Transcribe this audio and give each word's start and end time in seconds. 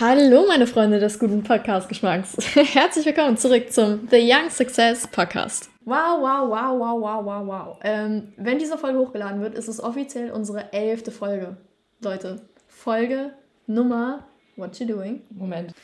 Hallo, 0.00 0.46
meine 0.48 0.66
Freunde 0.66 0.98
des 0.98 1.18
guten 1.18 1.42
Podcast-Geschmacks. 1.42 2.34
Herzlich 2.54 3.04
willkommen 3.04 3.36
zurück 3.36 3.70
zum 3.70 4.08
The 4.10 4.16
Young 4.16 4.48
Success 4.48 5.06
Podcast. 5.06 5.68
Wow, 5.84 6.22
wow, 6.22 6.48
wow, 6.48 6.80
wow, 6.80 7.02
wow, 7.02 7.26
wow, 7.26 7.46
wow. 7.46 7.76
Ähm, 7.82 8.32
wenn 8.38 8.58
diese 8.58 8.78
Folge 8.78 8.98
hochgeladen 8.98 9.42
wird, 9.42 9.54
ist 9.54 9.68
es 9.68 9.78
offiziell 9.78 10.30
unsere 10.30 10.72
elfte 10.72 11.10
Folge. 11.10 11.58
Leute, 12.00 12.40
Folge 12.66 13.34
Nummer. 13.66 14.24
What 14.56 14.78
you 14.78 14.86
doing? 14.86 15.20
Moment. 15.28 15.74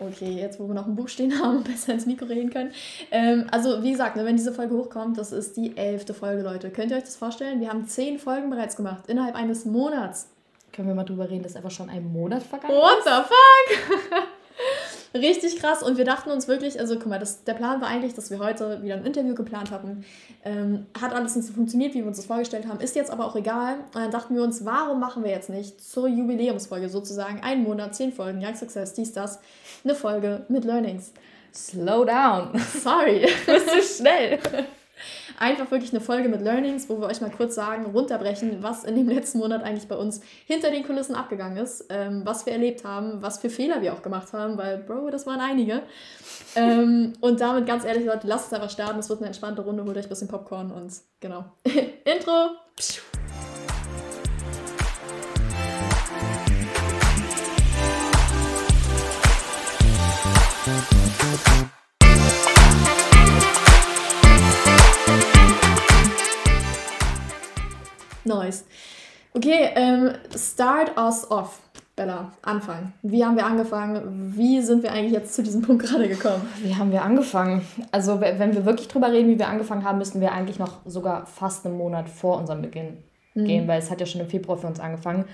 Okay, 0.00 0.32
jetzt 0.32 0.60
wo 0.60 0.68
wir 0.68 0.74
noch 0.74 0.86
ein 0.86 0.94
Buch 0.94 1.08
stehen 1.08 1.40
haben 1.40 1.56
und 1.56 1.64
besser 1.70 1.94
ins 1.94 2.04
Mikro 2.04 2.26
reden 2.26 2.50
können. 2.50 2.72
Ähm, 3.10 3.46
also, 3.52 3.82
wie 3.82 3.92
gesagt, 3.92 4.16
ne, 4.16 4.26
wenn 4.26 4.36
diese 4.36 4.52
Folge 4.52 4.74
hochkommt, 4.74 5.16
das 5.16 5.32
ist 5.32 5.56
die 5.56 5.78
elfte 5.78 6.12
Folge, 6.12 6.42
Leute. 6.42 6.68
Könnt 6.68 6.90
ihr 6.90 6.98
euch 6.98 7.04
das 7.04 7.16
vorstellen? 7.16 7.62
Wir 7.62 7.70
haben 7.70 7.86
zehn 7.86 8.18
Folgen 8.18 8.50
bereits 8.50 8.76
gemacht, 8.76 9.04
innerhalb 9.06 9.34
eines 9.34 9.64
Monats. 9.64 10.28
Können 10.76 10.88
wir 10.88 10.94
mal 10.94 11.04
drüber 11.04 11.30
reden, 11.30 11.42
dass 11.42 11.56
einfach 11.56 11.70
schon 11.70 11.88
ein 11.88 12.12
Monat 12.12 12.42
vergangen 12.42 12.74
What 12.74 12.98
ist? 12.98 13.06
What 13.06 13.26
the 13.28 14.14
fuck? 14.14 14.22
Richtig 15.14 15.58
krass. 15.58 15.82
Und 15.82 15.96
wir 15.96 16.04
dachten 16.04 16.30
uns 16.30 16.48
wirklich, 16.48 16.78
also 16.78 16.96
guck 16.96 17.06
mal, 17.06 17.18
das, 17.18 17.44
der 17.44 17.54
Plan 17.54 17.80
war 17.80 17.88
eigentlich, 17.88 18.12
dass 18.12 18.30
wir 18.30 18.38
heute 18.38 18.82
wieder 18.82 18.96
ein 18.96 19.06
Interview 19.06 19.34
geplant 19.34 19.70
hatten. 19.70 20.04
Ähm, 20.44 20.84
hat 21.00 21.14
alles 21.14 21.34
nicht 21.34 21.46
so 21.46 21.54
funktioniert, 21.54 21.94
wie 21.94 22.00
wir 22.00 22.06
uns 22.06 22.18
das 22.18 22.26
vorgestellt 22.26 22.66
haben. 22.68 22.80
Ist 22.80 22.94
jetzt 22.94 23.10
aber 23.10 23.24
auch 23.24 23.36
egal. 23.36 23.76
Und 23.94 23.94
dann 23.94 24.10
dachten 24.10 24.34
wir 24.34 24.42
uns, 24.42 24.66
warum 24.66 25.00
machen 25.00 25.24
wir 25.24 25.30
jetzt 25.30 25.48
nicht 25.48 25.80
zur 25.80 26.08
Jubiläumsfolge 26.08 26.90
sozusagen, 26.90 27.40
einen 27.40 27.62
Monat, 27.62 27.94
zehn 27.94 28.12
Folgen, 28.12 28.44
Young 28.44 28.54
Success, 28.54 28.92
dies, 28.92 29.12
das, 29.12 29.40
eine 29.82 29.94
Folge 29.94 30.44
mit 30.48 30.66
Learnings. 30.66 31.12
Slow 31.54 32.04
down. 32.04 32.50
Sorry. 32.82 33.26
Bist 33.46 33.74
du 33.74 33.82
schnell. 33.82 34.38
Einfach 35.38 35.70
wirklich 35.70 35.92
eine 35.92 36.00
Folge 36.00 36.28
mit 36.28 36.40
Learnings, 36.40 36.88
wo 36.88 37.00
wir 37.00 37.06
euch 37.06 37.20
mal 37.20 37.30
kurz 37.30 37.54
sagen, 37.54 37.86
runterbrechen, 37.86 38.62
was 38.62 38.84
in 38.84 38.96
dem 38.96 39.08
letzten 39.08 39.38
Monat 39.38 39.62
eigentlich 39.62 39.88
bei 39.88 39.96
uns 39.96 40.20
hinter 40.46 40.70
den 40.70 40.84
Kulissen 40.84 41.14
abgegangen 41.14 41.58
ist, 41.58 41.86
ähm, 41.90 42.22
was 42.24 42.46
wir 42.46 42.52
erlebt 42.52 42.84
haben, 42.84 43.22
was 43.22 43.38
für 43.38 43.50
Fehler 43.50 43.82
wir 43.82 43.92
auch 43.92 44.02
gemacht 44.02 44.32
haben, 44.32 44.56
weil, 44.58 44.78
Bro, 44.78 45.10
das 45.10 45.26
waren 45.26 45.40
einige. 45.40 45.82
ähm, 46.54 47.12
und 47.20 47.40
damit 47.40 47.66
ganz 47.66 47.84
ehrlich, 47.84 48.06
Leute, 48.06 48.26
lasst 48.26 48.48
es 48.48 48.52
einfach 48.52 48.70
starten. 48.70 48.98
Es 48.98 49.08
wird 49.08 49.20
eine 49.20 49.28
entspannte 49.28 49.62
Runde, 49.62 49.84
holt 49.84 49.96
euch 49.96 50.06
ein 50.06 50.08
bisschen 50.08 50.28
Popcorn 50.28 50.70
und 50.70 50.92
genau. 51.20 51.44
Intro! 52.04 52.50
Pschuh. 52.76 53.02
Nice. 68.26 68.64
Okay, 69.34 69.70
ähm, 69.74 70.12
start 70.34 70.96
us 70.98 71.30
off. 71.30 71.60
Bella, 71.94 72.32
Anfang. 72.42 72.92
Wie 73.00 73.24
haben 73.24 73.36
wir 73.36 73.46
angefangen? 73.46 74.34
Wie 74.36 74.60
sind 74.60 74.82
wir 74.82 74.92
eigentlich 74.92 75.14
jetzt 75.14 75.34
zu 75.34 75.42
diesem 75.42 75.62
Punkt 75.62 75.82
gerade 75.86 76.06
gekommen? 76.08 76.46
Wie 76.62 76.74
haben 76.74 76.92
wir 76.92 77.02
angefangen? 77.02 77.62
Also, 77.90 78.20
wenn 78.20 78.54
wir 78.54 78.66
wirklich 78.66 78.88
drüber 78.88 79.10
reden, 79.10 79.30
wie 79.30 79.38
wir 79.38 79.48
angefangen 79.48 79.82
haben, 79.82 79.96
müssten 79.96 80.20
wir 80.20 80.32
eigentlich 80.32 80.58
noch 80.58 80.80
sogar 80.84 81.24
fast 81.24 81.64
einen 81.64 81.78
Monat 81.78 82.10
vor 82.10 82.38
unserem 82.38 82.60
Beginn 82.60 82.98
mhm. 83.32 83.44
gehen, 83.46 83.68
weil 83.68 83.78
es 83.78 83.90
hat 83.90 84.00
ja 84.00 84.06
schon 84.06 84.20
im 84.20 84.28
Februar 84.28 84.58
für 84.58 84.66
uns 84.66 84.78
angefangen, 84.78 85.24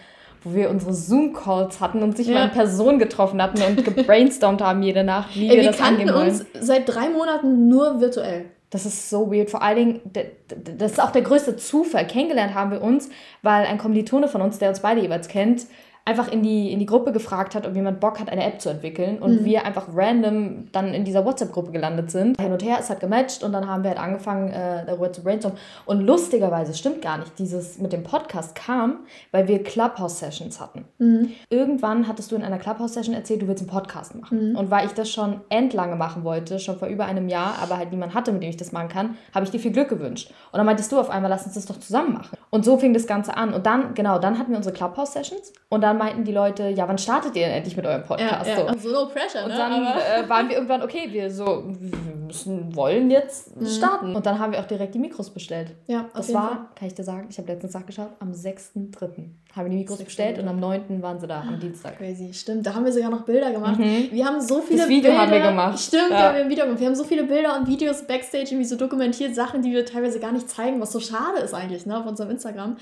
wo 0.44 0.54
wir 0.54 0.70
unsere 0.70 0.94
Zoom-Calls 0.94 1.80
hatten 1.80 2.00
und 2.00 2.16
sich 2.16 2.28
ja. 2.28 2.34
mal 2.34 2.44
in 2.44 2.50
Person 2.52 3.00
getroffen 3.00 3.42
hatten 3.42 3.60
und 3.62 3.84
gebrainstormt 3.84 4.62
haben 4.62 4.84
jede 4.84 5.02
Nacht, 5.02 5.34
wie 5.34 5.48
Ey, 5.48 5.56
wir, 5.56 5.62
wir 5.64 5.70
das 5.72 5.80
angehen 5.80 6.14
wollen. 6.14 6.26
Wir 6.26 6.32
uns 6.32 6.46
seit 6.60 6.88
drei 6.88 7.08
Monaten 7.08 7.68
nur 7.68 8.00
virtuell. 8.00 8.44
Das 8.72 8.86
ist 8.86 9.10
so 9.10 9.30
weird. 9.30 9.50
Vor 9.50 9.62
allen 9.62 9.76
Dingen, 9.76 10.00
das 10.48 10.92
ist 10.92 11.00
auch 11.00 11.12
der 11.12 11.20
größte 11.20 11.58
Zufall. 11.58 12.06
Kennengelernt 12.06 12.54
haben 12.54 12.70
wir 12.70 12.80
uns, 12.80 13.10
weil 13.42 13.66
ein 13.66 13.76
Kommilitone 13.76 14.28
von 14.28 14.40
uns, 14.40 14.58
der 14.58 14.70
uns 14.70 14.80
beide 14.80 15.02
jeweils 15.02 15.28
kennt, 15.28 15.66
einfach 16.04 16.30
in 16.30 16.42
die, 16.42 16.72
in 16.72 16.80
die 16.80 16.86
Gruppe 16.86 17.12
gefragt 17.12 17.54
hat, 17.54 17.66
ob 17.66 17.74
jemand 17.74 18.00
Bock 18.00 18.18
hat, 18.18 18.28
eine 18.28 18.44
App 18.44 18.60
zu 18.60 18.68
entwickeln. 18.68 19.18
Und 19.18 19.42
mhm. 19.42 19.44
wir 19.44 19.64
einfach 19.64 19.86
random 19.94 20.68
dann 20.72 20.94
in 20.94 21.04
dieser 21.04 21.24
WhatsApp-Gruppe 21.24 21.70
gelandet 21.70 22.10
sind. 22.10 22.40
Hin 22.40 22.52
und 22.52 22.62
her, 22.64 22.78
es 22.80 22.90
hat 22.90 23.00
gematcht 23.00 23.44
und 23.44 23.52
dann 23.52 23.68
haben 23.68 23.84
wir 23.84 23.90
halt 23.90 24.00
angefangen, 24.00 24.48
äh, 24.48 24.84
darüber 24.84 25.12
zu 25.12 25.22
brainstormen. 25.22 25.58
Und 25.84 26.00
lustigerweise, 26.00 26.74
stimmt 26.74 27.02
gar 27.02 27.18
nicht, 27.18 27.38
dieses 27.38 27.78
mit 27.78 27.92
dem 27.92 28.02
Podcast 28.02 28.56
kam, 28.56 29.00
weil 29.30 29.46
wir 29.46 29.62
Clubhouse-Sessions 29.62 30.60
hatten. 30.60 30.84
Mhm. 30.98 31.30
Irgendwann 31.50 32.08
hattest 32.08 32.32
du 32.32 32.36
in 32.36 32.42
einer 32.42 32.58
Clubhouse-Session 32.58 33.14
erzählt, 33.14 33.42
du 33.42 33.48
willst 33.48 33.62
einen 33.62 33.70
Podcast 33.70 34.16
machen. 34.20 34.50
Mhm. 34.50 34.56
Und 34.56 34.70
weil 34.70 34.86
ich 34.86 34.92
das 34.92 35.08
schon 35.08 35.40
endlange 35.50 35.94
machen 35.94 36.24
wollte, 36.24 36.58
schon 36.58 36.78
vor 36.78 36.88
über 36.88 37.04
einem 37.04 37.28
Jahr, 37.28 37.58
aber 37.62 37.78
halt 37.78 37.92
niemand 37.92 38.14
hatte, 38.14 38.32
mit 38.32 38.42
dem 38.42 38.50
ich 38.50 38.56
das 38.56 38.72
machen 38.72 38.88
kann, 38.88 39.16
habe 39.32 39.44
ich 39.44 39.52
dir 39.52 39.60
viel 39.60 39.72
Glück 39.72 39.88
gewünscht. 39.88 40.32
Und 40.50 40.58
dann 40.58 40.66
meintest 40.66 40.90
du 40.90 40.98
auf 40.98 41.10
einmal, 41.10 41.30
lass 41.30 41.44
uns 41.44 41.54
das 41.54 41.66
doch 41.66 41.78
zusammen 41.78 42.14
machen. 42.14 42.36
Und 42.50 42.64
so 42.64 42.76
fing 42.76 42.92
das 42.92 43.06
Ganze 43.06 43.36
an. 43.36 43.54
Und 43.54 43.66
dann, 43.66 43.94
genau, 43.94 44.18
dann 44.18 44.38
hatten 44.38 44.50
wir 44.50 44.56
unsere 44.56 44.74
Clubhouse-Sessions 44.74 45.52
und 45.68 45.80
dann 45.80 45.91
meinten 45.94 46.24
die 46.24 46.32
Leute, 46.32 46.68
ja, 46.68 46.88
wann 46.88 46.98
startet 46.98 47.36
ihr 47.36 47.46
denn 47.46 47.56
endlich 47.56 47.76
mit 47.76 47.86
eurem 47.86 48.02
Podcast? 48.02 48.48
Ja, 48.48 48.58
ja. 48.58 48.72
So. 48.74 48.88
so 48.88 48.92
no 48.92 49.06
pressure, 49.06 49.44
Und 49.44 49.50
ne? 49.50 49.56
dann 49.56 49.72
äh, 49.72 50.28
waren 50.28 50.48
wir 50.48 50.56
irgendwann, 50.56 50.82
okay, 50.82 51.08
wir 51.10 51.30
so, 51.30 51.64
wir 51.66 52.14
müssen, 52.26 52.74
wollen 52.74 53.10
jetzt 53.10 53.56
mhm. 53.56 53.66
starten. 53.66 54.16
Und 54.16 54.26
dann 54.26 54.38
haben 54.38 54.52
wir 54.52 54.60
auch 54.60 54.66
direkt 54.66 54.94
die 54.94 54.98
Mikros 54.98 55.30
bestellt. 55.30 55.74
Ja, 55.86 56.06
Das 56.14 56.32
war, 56.32 56.48
Fall. 56.48 56.58
kann 56.74 56.88
ich 56.88 56.94
dir 56.94 57.04
sagen, 57.04 57.26
ich 57.30 57.38
habe 57.38 57.48
letztens 57.48 57.74
nachgeschaut, 57.74 58.10
am 58.20 58.32
6.3. 58.32 59.24
haben 59.54 59.66
wir 59.66 59.70
die 59.70 59.76
Mikros 59.76 60.02
bestellt 60.02 60.38
und 60.38 60.48
am 60.48 60.58
9. 60.58 61.02
waren 61.02 61.20
sie 61.20 61.26
da, 61.26 61.40
am 61.40 61.60
Dienstag. 61.60 61.98
Crazy, 61.98 62.32
stimmt. 62.32 62.66
Da 62.66 62.74
haben 62.74 62.84
wir 62.84 62.92
sogar 62.92 63.10
noch 63.10 63.22
Bilder 63.22 63.50
gemacht. 63.52 63.78
Mhm. 63.78 64.08
Wir 64.10 64.24
haben 64.24 64.40
so 64.40 64.62
viele 64.62 64.80
das 64.80 64.88
Video 64.88 65.10
Bilder. 65.10 65.18
haben 65.18 65.30
wir 65.30 65.40
gemacht. 65.40 65.78
Stimmt, 65.78 66.10
ja. 66.10 66.18
wir 66.18 66.24
haben 66.24 66.36
ein 66.36 66.48
Video 66.48 66.64
gemacht. 66.64 66.80
Wir 66.80 66.86
haben 66.86 66.94
so 66.94 67.04
viele 67.04 67.24
Bilder 67.24 67.58
und 67.58 67.66
Videos 67.66 68.06
backstage 68.06 68.44
irgendwie 68.44 68.64
so 68.64 68.76
dokumentiert, 68.76 69.34
Sachen, 69.34 69.60
die 69.60 69.72
wir 69.72 69.84
teilweise 69.84 70.20
gar 70.20 70.32
nicht 70.32 70.48
zeigen, 70.48 70.80
was 70.80 70.92
so 70.92 71.00
schade 71.00 71.40
ist 71.44 71.52
eigentlich, 71.52 71.84
ne, 71.84 71.98
auf 71.98 72.06
unserem 72.06 72.30
Instagram. 72.30 72.76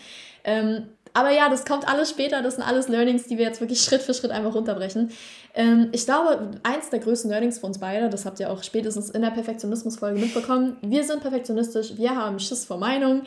Ähm, 0.45 0.85
aber 1.13 1.31
ja, 1.31 1.49
das 1.49 1.65
kommt 1.65 1.89
alles 1.89 2.11
später. 2.11 2.43
Das 2.43 2.55
sind 2.55 2.65
alles 2.65 2.89
Learnings, 2.89 3.25
die 3.25 3.37
wir 3.37 3.45
jetzt 3.45 3.61
wirklich 3.61 3.81
Schritt 3.81 4.03
für 4.03 4.15
Schritt 4.15 4.31
einfach 4.31 4.55
runterbrechen. 4.55 5.11
Ähm, 5.55 5.89
ich 5.93 6.05
glaube, 6.05 6.53
eins 6.63 6.91
der 6.91 7.01
größten 7.01 7.31
Learnings 7.31 7.59
für 7.59 7.67
uns 7.67 7.79
beide, 7.79 8.09
das 8.09 8.25
habt 8.25 8.39
ihr 8.39 8.51
auch 8.51 8.63
spätestens 8.63 9.11
in 9.11 9.23
der 9.23 9.31
Perfektionismus-Folge 9.31 10.21
mitbekommen. 10.21 10.77
Wir 10.81 11.03
sind 11.03 11.23
perfektionistisch, 11.23 11.97
wir 11.97 12.15
haben 12.15 12.39
Schiss 12.39 12.65
vor 12.65 12.79
Meinung. 12.79 13.23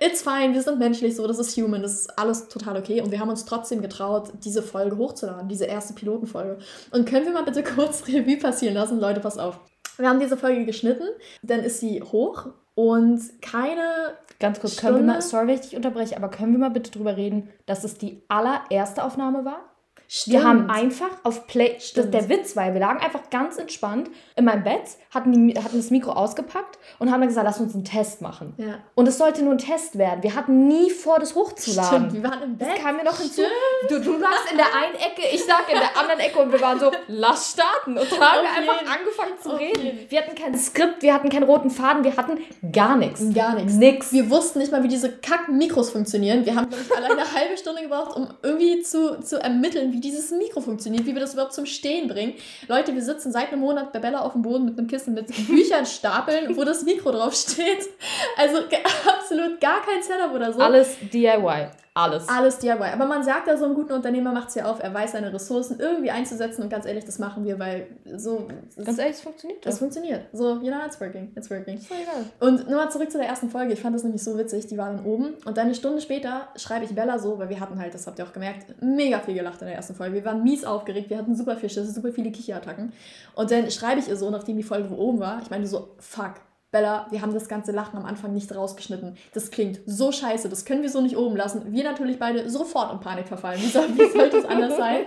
It's 0.00 0.22
fine, 0.22 0.54
wir 0.54 0.62
sind 0.62 0.80
menschlich, 0.80 1.14
so, 1.14 1.26
das 1.26 1.38
ist 1.38 1.56
human, 1.56 1.82
das 1.82 1.92
ist 1.92 2.18
alles 2.18 2.48
total 2.48 2.78
okay. 2.78 2.87
Und 2.88 3.10
wir 3.10 3.20
haben 3.20 3.28
uns 3.28 3.44
trotzdem 3.44 3.82
getraut, 3.82 4.32
diese 4.44 4.62
Folge 4.62 4.96
hochzuladen, 4.96 5.48
diese 5.48 5.66
erste 5.66 5.94
Pilotenfolge. 5.94 6.58
Und 6.90 7.08
können 7.08 7.26
wir 7.26 7.32
mal 7.32 7.44
bitte 7.44 7.62
kurz 7.74 8.06
Revue 8.08 8.36
passieren 8.38 8.74
lassen? 8.74 8.98
Leute, 9.00 9.20
pass 9.20 9.38
auf. 9.38 9.60
Wir 9.98 10.08
haben 10.08 10.20
diese 10.20 10.36
Folge 10.36 10.64
geschnitten, 10.64 11.08
dann 11.42 11.60
ist 11.60 11.80
sie 11.80 12.02
hoch 12.02 12.46
und 12.74 13.20
keine. 13.42 14.14
Ganz 14.38 14.60
kurz, 14.60 14.74
Stunde. 14.74 14.94
können 14.94 15.06
wir 15.06 15.14
mal, 15.14 15.22
sorry, 15.22 15.48
wenn 15.48 15.54
ich 15.56 15.62
dich 15.62 15.76
unterbreche, 15.76 16.16
aber 16.16 16.28
können 16.28 16.52
wir 16.52 16.60
mal 16.60 16.70
bitte 16.70 16.92
drüber 16.92 17.16
reden, 17.16 17.48
dass 17.66 17.82
es 17.82 17.98
die 17.98 18.22
allererste 18.28 19.02
Aufnahme 19.02 19.44
war? 19.44 19.64
Stimmt. 20.10 20.36
Wir 20.36 20.44
haben 20.44 20.70
einfach 20.70 21.10
auf 21.22 21.46
Play. 21.46 21.76
Das, 21.94 22.10
der 22.10 22.30
Witz 22.30 22.56
war, 22.56 22.72
wir 22.72 22.80
lagen 22.80 23.00
einfach 23.00 23.28
ganz 23.28 23.58
entspannt 23.58 24.08
in 24.36 24.46
meinem 24.46 24.64
Bett, 24.64 24.96
hatten, 25.10 25.32
die, 25.32 25.54
hatten 25.58 25.76
das 25.76 25.90
Mikro 25.90 26.12
ausgepackt 26.12 26.78
und 26.98 27.12
haben 27.12 27.20
dann 27.20 27.28
gesagt, 27.28 27.46
lass 27.46 27.60
uns 27.60 27.74
einen 27.74 27.84
Test 27.84 28.22
machen. 28.22 28.54
Ja. 28.56 28.78
Und 28.94 29.06
es 29.06 29.18
sollte 29.18 29.42
nur 29.42 29.52
ein 29.52 29.58
Test 29.58 29.98
werden. 29.98 30.22
Wir 30.22 30.34
hatten 30.34 30.66
nie 30.66 30.88
vor, 30.88 31.18
das 31.18 31.34
hochzuladen. 31.34 32.08
Stimmt, 32.08 32.12
wir 32.14 32.30
waren 32.30 32.42
im 32.42 32.56
Bett. 32.56 32.68
Das 32.68 32.78
kam 32.78 32.96
mir 32.96 33.04
noch 33.04 33.18
hinzu. 33.18 33.42
Du, 33.90 34.00
du 34.00 34.16
lagst 34.16 34.50
in 34.50 34.56
der 34.56 34.74
einen 34.74 34.94
Ecke, 34.94 35.28
ich 35.30 35.46
lag 35.46 35.68
in 35.68 35.78
der 35.78 35.94
anderen 35.98 36.20
Ecke 36.20 36.38
und 36.38 36.52
wir 36.52 36.60
waren 36.62 36.80
so, 36.80 36.90
lass 37.08 37.52
starten. 37.52 37.98
Und 37.98 38.10
dann 38.10 38.20
haben 38.20 38.42
wir 38.42 38.72
einfach 38.72 38.98
angefangen 38.98 39.32
zu 39.42 39.50
auf 39.50 39.60
reden. 39.60 39.98
Wir 40.08 40.22
hatten 40.22 40.34
kein 40.34 40.58
Skript, 40.58 41.02
wir 41.02 41.12
hatten 41.12 41.28
keinen 41.28 41.42
roten 41.42 41.68
Faden, 41.68 42.02
wir 42.02 42.16
hatten 42.16 42.38
gar 42.72 42.96
nichts. 42.96 43.22
Gar 43.34 43.56
nichts. 43.56 43.74
Nix. 43.74 44.12
Wir 44.12 44.30
wussten 44.30 44.58
nicht 44.58 44.72
mal, 44.72 44.82
wie 44.82 44.88
diese 44.88 45.12
kacken 45.18 45.58
Mikros 45.58 45.90
funktionieren. 45.90 46.46
Wir 46.46 46.54
haben, 46.54 46.70
glaube 46.70 46.82
ich, 46.82 46.96
alleine 46.96 47.20
eine 47.20 47.32
halbe 47.34 47.58
Stunde 47.58 47.82
gebraucht, 47.82 48.16
um 48.16 48.28
irgendwie 48.42 48.80
zu, 48.80 49.20
zu 49.20 49.38
ermitteln, 49.42 49.92
wie 49.92 49.97
wie 49.98 50.00
dieses 50.00 50.30
Mikro 50.30 50.60
funktioniert, 50.60 51.06
wie 51.06 51.14
wir 51.14 51.20
das 51.20 51.32
überhaupt 51.32 51.52
zum 51.52 51.66
Stehen 51.66 52.06
bringen. 52.06 52.34
Leute, 52.68 52.94
wir 52.94 53.02
sitzen 53.02 53.32
seit 53.32 53.48
einem 53.48 53.60
Monat 53.60 53.92
bei 53.92 53.98
Bella 53.98 54.20
auf 54.20 54.32
dem 54.32 54.42
Boden 54.42 54.64
mit 54.64 54.78
einem 54.78 54.86
Kissen 54.86 55.12
mit 55.12 55.26
Büchern 55.48 55.86
stapeln, 55.86 56.56
wo 56.56 56.62
das 56.62 56.84
Mikro 56.84 57.10
drauf 57.10 57.34
steht. 57.34 57.88
Also 58.36 58.58
absolut 59.18 59.60
gar 59.60 59.82
kein 59.82 60.00
Setup 60.00 60.32
oder 60.32 60.52
so. 60.52 60.60
Alles 60.60 60.96
DIY. 61.12 61.70
Alles. 61.98 62.28
Alles 62.28 62.58
DIY. 62.58 62.92
Aber 62.92 63.06
man 63.06 63.24
sagt 63.24 63.48
ja, 63.48 63.56
so 63.56 63.64
einem 63.64 63.74
guten 63.74 63.92
Unternehmer 63.92 64.32
macht 64.32 64.50
es 64.50 64.54
ja 64.54 64.70
auf, 64.70 64.80
er 64.80 64.94
weiß 64.94 65.12
seine 65.12 65.32
Ressourcen 65.32 65.80
irgendwie 65.80 66.12
einzusetzen 66.12 66.62
und 66.62 66.68
ganz 66.68 66.86
ehrlich, 66.86 67.04
das 67.04 67.18
machen 67.18 67.44
wir, 67.44 67.58
weil 67.58 67.88
so. 68.16 68.46
Ganz 68.76 68.98
ehrlich, 68.98 69.16
es 69.16 69.20
funktioniert. 69.20 69.66
Das 69.66 69.80
funktioniert. 69.80 70.26
So, 70.32 70.58
you 70.62 70.70
know, 70.70 70.78
it's 70.86 71.00
working. 71.00 71.32
It's 71.34 71.50
working. 71.50 71.74
Ist 71.74 71.90
egal. 71.90 72.24
Und 72.38 72.68
nur 72.68 72.76
mal 72.76 72.90
zurück 72.90 73.10
zu 73.10 73.18
der 73.18 73.26
ersten 73.26 73.50
Folge. 73.50 73.72
Ich 73.72 73.80
fand 73.80 73.96
das 73.96 74.04
nämlich 74.04 74.22
so 74.22 74.38
witzig. 74.38 74.68
Die 74.68 74.78
war 74.78 74.92
dann 74.92 75.04
oben 75.04 75.34
und 75.44 75.56
dann 75.56 75.66
eine 75.66 75.74
Stunde 75.74 76.00
später 76.00 76.48
schreibe 76.54 76.84
ich 76.84 76.94
Bella 76.94 77.18
so, 77.18 77.36
weil 77.38 77.48
wir 77.48 77.58
hatten 77.58 77.80
halt, 77.80 77.94
das 77.94 78.06
habt 78.06 78.20
ihr 78.20 78.24
auch 78.24 78.32
gemerkt, 78.32 78.80
mega 78.80 79.18
viel 79.18 79.34
gelacht 79.34 79.60
in 79.62 79.66
der 79.66 79.74
ersten 79.74 79.96
Folge. 79.96 80.14
Wir 80.14 80.24
waren 80.24 80.44
mies 80.44 80.64
aufgeregt, 80.64 81.10
wir 81.10 81.18
hatten 81.18 81.34
super 81.34 81.56
viel 81.56 81.68
Schiss, 81.68 81.92
super 81.92 82.12
viele 82.12 82.30
Kicherattacken. 82.30 82.92
Und 83.34 83.50
dann 83.50 83.70
schreibe 83.72 83.98
ich 83.98 84.08
ihr 84.08 84.16
so, 84.16 84.30
nachdem 84.30 84.56
die 84.56 84.62
Folge 84.62 84.94
oben 84.94 85.18
war, 85.18 85.42
ich 85.42 85.50
meine 85.50 85.66
so, 85.66 85.88
fuck, 85.98 86.34
Bella, 86.70 87.06
wir 87.10 87.22
haben 87.22 87.32
das 87.32 87.48
ganze 87.48 87.72
Lachen 87.72 87.96
am 87.96 88.04
Anfang 88.04 88.34
nicht 88.34 88.54
rausgeschnitten. 88.54 89.16
Das 89.32 89.50
klingt 89.50 89.80
so 89.86 90.12
scheiße, 90.12 90.50
das 90.50 90.66
können 90.66 90.82
wir 90.82 90.90
so 90.90 91.00
nicht 91.00 91.16
oben 91.16 91.34
lassen. 91.34 91.72
Wir 91.72 91.82
natürlich 91.82 92.18
beide 92.18 92.50
sofort 92.50 92.92
in 92.92 93.00
Panik 93.00 93.26
verfallen. 93.26 93.60
Wie, 93.62 93.68
soll, 93.68 93.88
wie 93.96 94.10
sollte 94.10 94.38
es 94.38 94.44
anders 94.44 94.76
sein? 94.76 95.06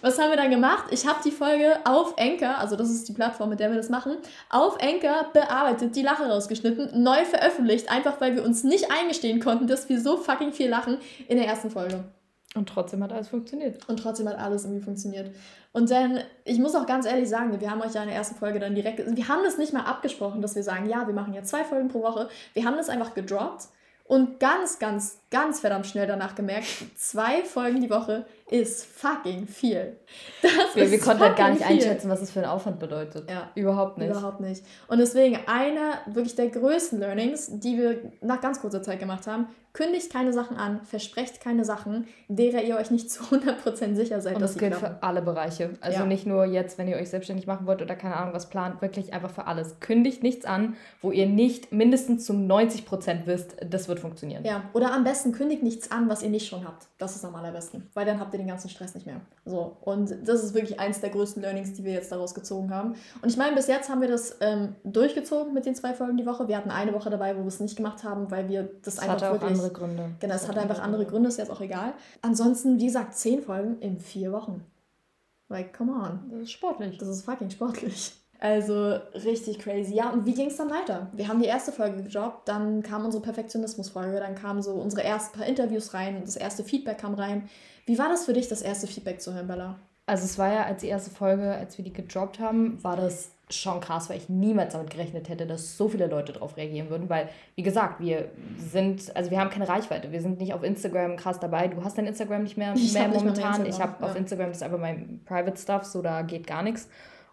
Was 0.00 0.18
haben 0.18 0.30
wir 0.30 0.36
dann 0.36 0.50
gemacht? 0.50 0.86
Ich 0.90 1.06
habe 1.06 1.20
die 1.24 1.30
Folge 1.30 1.76
auf 1.84 2.18
Anchor, 2.18 2.58
also 2.58 2.76
das 2.76 2.90
ist 2.90 3.08
die 3.08 3.12
Plattform, 3.12 3.50
mit 3.50 3.60
der 3.60 3.70
wir 3.70 3.76
das 3.76 3.90
machen, 3.90 4.16
auf 4.48 4.82
Anchor 4.82 5.26
bearbeitet, 5.32 5.94
die 5.94 6.02
Lache 6.02 6.24
rausgeschnitten, 6.24 7.02
neu 7.02 7.24
veröffentlicht, 7.24 7.90
einfach 7.90 8.20
weil 8.20 8.34
wir 8.34 8.42
uns 8.42 8.64
nicht 8.64 8.90
eingestehen 8.90 9.38
konnten, 9.38 9.66
dass 9.66 9.88
wir 9.90 10.00
so 10.00 10.16
fucking 10.16 10.52
viel 10.52 10.70
lachen 10.70 10.96
in 11.28 11.36
der 11.36 11.46
ersten 11.46 11.70
Folge. 11.70 12.04
Und 12.54 12.68
trotzdem 12.68 13.02
hat 13.02 13.12
alles 13.12 13.28
funktioniert. 13.28 13.88
Und 13.88 13.98
trotzdem 13.98 14.28
hat 14.28 14.38
alles 14.38 14.64
irgendwie 14.64 14.84
funktioniert. 14.84 15.30
Und 15.72 15.90
dann, 15.90 16.20
ich 16.44 16.58
muss 16.58 16.74
auch 16.74 16.86
ganz 16.86 17.06
ehrlich 17.06 17.28
sagen, 17.28 17.58
wir 17.58 17.70
haben 17.70 17.80
euch 17.80 17.94
ja 17.94 18.02
in 18.02 18.08
der 18.08 18.16
ersten 18.16 18.36
Folge 18.36 18.60
dann 18.60 18.74
direkt, 18.74 18.98
wir 18.98 19.28
haben 19.28 19.42
das 19.42 19.56
nicht 19.56 19.72
mal 19.72 19.84
abgesprochen, 19.84 20.42
dass 20.42 20.54
wir 20.54 20.62
sagen, 20.62 20.88
ja, 20.88 21.06
wir 21.06 21.14
machen 21.14 21.32
jetzt 21.32 21.48
zwei 21.48 21.64
Folgen 21.64 21.88
pro 21.88 22.02
Woche. 22.02 22.28
Wir 22.52 22.66
haben 22.66 22.76
das 22.76 22.90
einfach 22.90 23.14
gedroppt 23.14 23.68
und 24.04 24.38
ganz, 24.38 24.78
ganz, 24.78 25.20
ganz 25.30 25.60
verdammt 25.60 25.86
schnell 25.86 26.06
danach 26.06 26.34
gemerkt, 26.34 26.66
zwei 26.96 27.42
Folgen 27.44 27.80
die 27.80 27.88
Woche 27.88 28.26
ist 28.52 28.84
fucking 28.84 29.46
viel. 29.46 29.96
Das 30.42 30.52
wir, 30.74 30.90
wir 30.90 31.00
konnten 31.00 31.22
halt 31.22 31.36
gar 31.36 31.50
nicht 31.50 31.64
viel. 31.64 31.76
einschätzen, 31.76 32.10
was 32.10 32.20
es 32.20 32.30
für 32.30 32.40
einen 32.40 32.50
Aufwand 32.50 32.78
bedeutet. 32.78 33.28
Ja. 33.30 33.50
Überhaupt 33.54 33.98
nicht. 33.98 34.10
Überhaupt 34.10 34.40
nicht. 34.40 34.62
Und 34.88 34.98
deswegen 34.98 35.38
einer 35.46 36.00
wirklich 36.06 36.34
der 36.34 36.48
größten 36.48 37.00
Learnings, 37.00 37.48
die 37.50 37.78
wir 37.78 38.12
nach 38.20 38.40
ganz 38.40 38.60
kurzer 38.60 38.82
Zeit 38.82 39.00
gemacht 39.00 39.26
haben, 39.26 39.48
Kündigt 39.72 40.12
keine 40.12 40.34
Sachen 40.34 40.58
an, 40.58 40.82
versprecht 40.84 41.40
keine 41.40 41.64
Sachen, 41.64 42.06
derer 42.28 42.62
ihr 42.62 42.76
euch 42.76 42.90
nicht 42.90 43.10
zu 43.10 43.22
100% 43.22 43.94
sicher 43.94 44.20
seid. 44.20 44.34
Und 44.34 44.42
das 44.42 44.58
gilt 44.58 44.74
für 44.74 45.02
alle 45.02 45.22
Bereiche. 45.22 45.70
Also 45.80 46.00
ja. 46.00 46.06
nicht 46.06 46.26
nur 46.26 46.44
jetzt, 46.44 46.76
wenn 46.76 46.88
ihr 46.88 46.96
euch 46.96 47.08
selbstständig 47.08 47.46
machen 47.46 47.66
wollt 47.66 47.80
oder 47.80 47.96
keine 47.96 48.16
Ahnung 48.16 48.34
was 48.34 48.50
plant, 48.50 48.82
wirklich 48.82 49.14
einfach 49.14 49.30
für 49.30 49.46
alles. 49.46 49.80
Kündigt 49.80 50.22
nichts 50.22 50.44
an, 50.44 50.76
wo 51.00 51.10
ihr 51.10 51.26
nicht 51.26 51.72
mindestens 51.72 52.26
zu 52.26 52.34
90% 52.34 53.24
wisst, 53.24 53.56
das 53.66 53.88
wird 53.88 53.98
funktionieren. 53.98 54.44
Ja, 54.44 54.64
oder 54.74 54.92
am 54.92 55.04
besten 55.04 55.32
kündigt 55.32 55.62
nichts 55.62 55.90
an, 55.90 56.06
was 56.10 56.22
ihr 56.22 56.28
nicht 56.28 56.46
schon 56.46 56.66
habt. 56.66 56.88
Das 56.98 57.16
ist 57.16 57.24
am 57.24 57.34
allerbesten, 57.34 57.88
weil 57.94 58.04
dann 58.04 58.20
habt 58.20 58.34
ihr 58.34 58.40
den 58.42 58.48
ganzen 58.48 58.68
Stress 58.68 58.94
nicht 58.94 59.06
mehr. 59.06 59.20
So, 59.44 59.76
und 59.80 60.14
das 60.24 60.44
ist 60.44 60.54
wirklich 60.54 60.78
eins 60.78 61.00
der 61.00 61.10
größten 61.10 61.42
Learnings, 61.42 61.72
die 61.72 61.84
wir 61.84 61.92
jetzt 61.92 62.12
daraus 62.12 62.34
gezogen 62.34 62.70
haben. 62.70 62.94
Und 63.22 63.28
ich 63.28 63.36
meine, 63.36 63.56
bis 63.56 63.66
jetzt 63.66 63.88
haben 63.88 64.00
wir 64.00 64.08
das 64.08 64.36
ähm, 64.40 64.76
durchgezogen 64.84 65.54
mit 65.54 65.66
den 65.66 65.74
zwei 65.74 65.94
Folgen 65.94 66.16
die 66.16 66.26
Woche. 66.26 66.48
Wir 66.48 66.56
hatten 66.56 66.70
eine 66.70 66.92
Woche 66.92 67.10
dabei, 67.10 67.36
wo 67.36 67.40
wir 67.40 67.48
es 67.48 67.60
nicht 67.60 67.76
gemacht 67.76 68.04
haben, 68.04 68.30
weil 68.30 68.48
wir 68.48 68.64
das, 68.82 68.96
das 68.96 69.08
einfach 69.08 69.32
wirklich 69.32 69.50
andere 69.50 69.70
Gründe. 69.70 70.10
Genau, 70.20 70.34
es 70.34 70.48
hat 70.48 70.58
einfach 70.58 70.80
andere 70.80 71.06
Gründe, 71.06 71.28
ist 71.28 71.38
jetzt 71.38 71.50
auch 71.50 71.60
egal. 71.60 71.94
Ansonsten, 72.20 72.78
wie 72.78 72.86
gesagt, 72.86 73.14
zehn 73.14 73.42
Folgen 73.42 73.78
in 73.80 73.98
vier 73.98 74.32
Wochen. 74.32 74.64
Like, 75.48 75.76
come 75.76 75.92
on. 75.92 76.30
Das 76.30 76.42
ist 76.42 76.52
sportlich. 76.52 76.98
Das 76.98 77.08
ist 77.08 77.24
fucking 77.24 77.50
sportlich. 77.50 78.14
Also 78.42 78.98
richtig 79.24 79.60
crazy. 79.60 79.94
Ja, 79.94 80.10
und 80.10 80.26
wie 80.26 80.34
ging 80.34 80.48
es 80.48 80.56
dann 80.56 80.68
weiter? 80.68 81.06
Wir 81.12 81.28
haben 81.28 81.38
die 81.38 81.46
erste 81.46 81.70
Folge 81.70 82.02
gejobbt, 82.02 82.48
dann 82.48 82.82
kam 82.82 83.04
unsere 83.04 83.22
Perfektionismus-Folge, 83.22 84.18
dann 84.18 84.34
kamen 84.34 84.62
so 84.62 84.72
unsere 84.72 85.04
ersten 85.04 85.38
paar 85.38 85.46
Interviews 85.46 85.94
rein, 85.94 86.20
das 86.24 86.34
erste 86.34 86.64
Feedback 86.64 86.98
kam 86.98 87.14
rein. 87.14 87.48
Wie 87.86 88.00
war 88.00 88.08
das 88.08 88.24
für 88.24 88.32
dich, 88.32 88.48
das 88.48 88.60
erste 88.60 88.88
Feedback 88.88 89.20
zu 89.20 89.32
hören, 89.32 89.46
Bella? 89.46 89.78
Also 90.06 90.24
es 90.24 90.38
war 90.38 90.52
ja 90.52 90.64
als 90.64 90.80
die 90.80 90.88
erste 90.88 91.10
Folge, 91.10 91.52
als 91.52 91.78
wir 91.78 91.84
die 91.84 91.92
gedroppt 91.92 92.40
haben, 92.40 92.82
war 92.82 92.96
das 92.96 93.30
schon 93.48 93.80
krass, 93.80 94.10
weil 94.10 94.16
ich 94.16 94.28
niemals 94.28 94.72
damit 94.72 94.90
gerechnet 94.90 95.28
hätte, 95.28 95.46
dass 95.46 95.76
so 95.76 95.88
viele 95.88 96.08
Leute 96.08 96.32
darauf 96.32 96.56
reagieren 96.56 96.90
würden, 96.90 97.08
weil, 97.08 97.28
wie 97.54 97.62
gesagt, 97.62 98.00
wir 98.00 98.28
sind, 98.56 99.14
also 99.14 99.30
wir 99.30 99.38
haben 99.38 99.50
keine 99.50 99.68
Reichweite, 99.68 100.10
wir 100.10 100.20
sind 100.20 100.40
nicht 100.40 100.52
auf 100.52 100.64
Instagram 100.64 101.16
krass 101.16 101.38
dabei. 101.38 101.68
Du 101.68 101.84
hast 101.84 101.96
dein 101.96 102.08
Instagram 102.08 102.42
nicht 102.42 102.56
mehr, 102.56 102.74
ich 102.74 102.92
mehr 102.92 103.06
momentan. 103.06 103.64
ich 103.66 103.80
habe 103.80 103.94
ja. 104.00 104.08
auf 104.08 104.16
Instagram, 104.16 104.48
das 104.48 104.56
ist 104.56 104.62
einfach 104.64 104.80
mein 104.80 105.20
Private 105.26 105.56
Stuff, 105.56 105.84
so 105.84 106.02
da 106.02 106.22
geht 106.22 106.48
gar 106.48 106.64
nichts. 106.64 106.88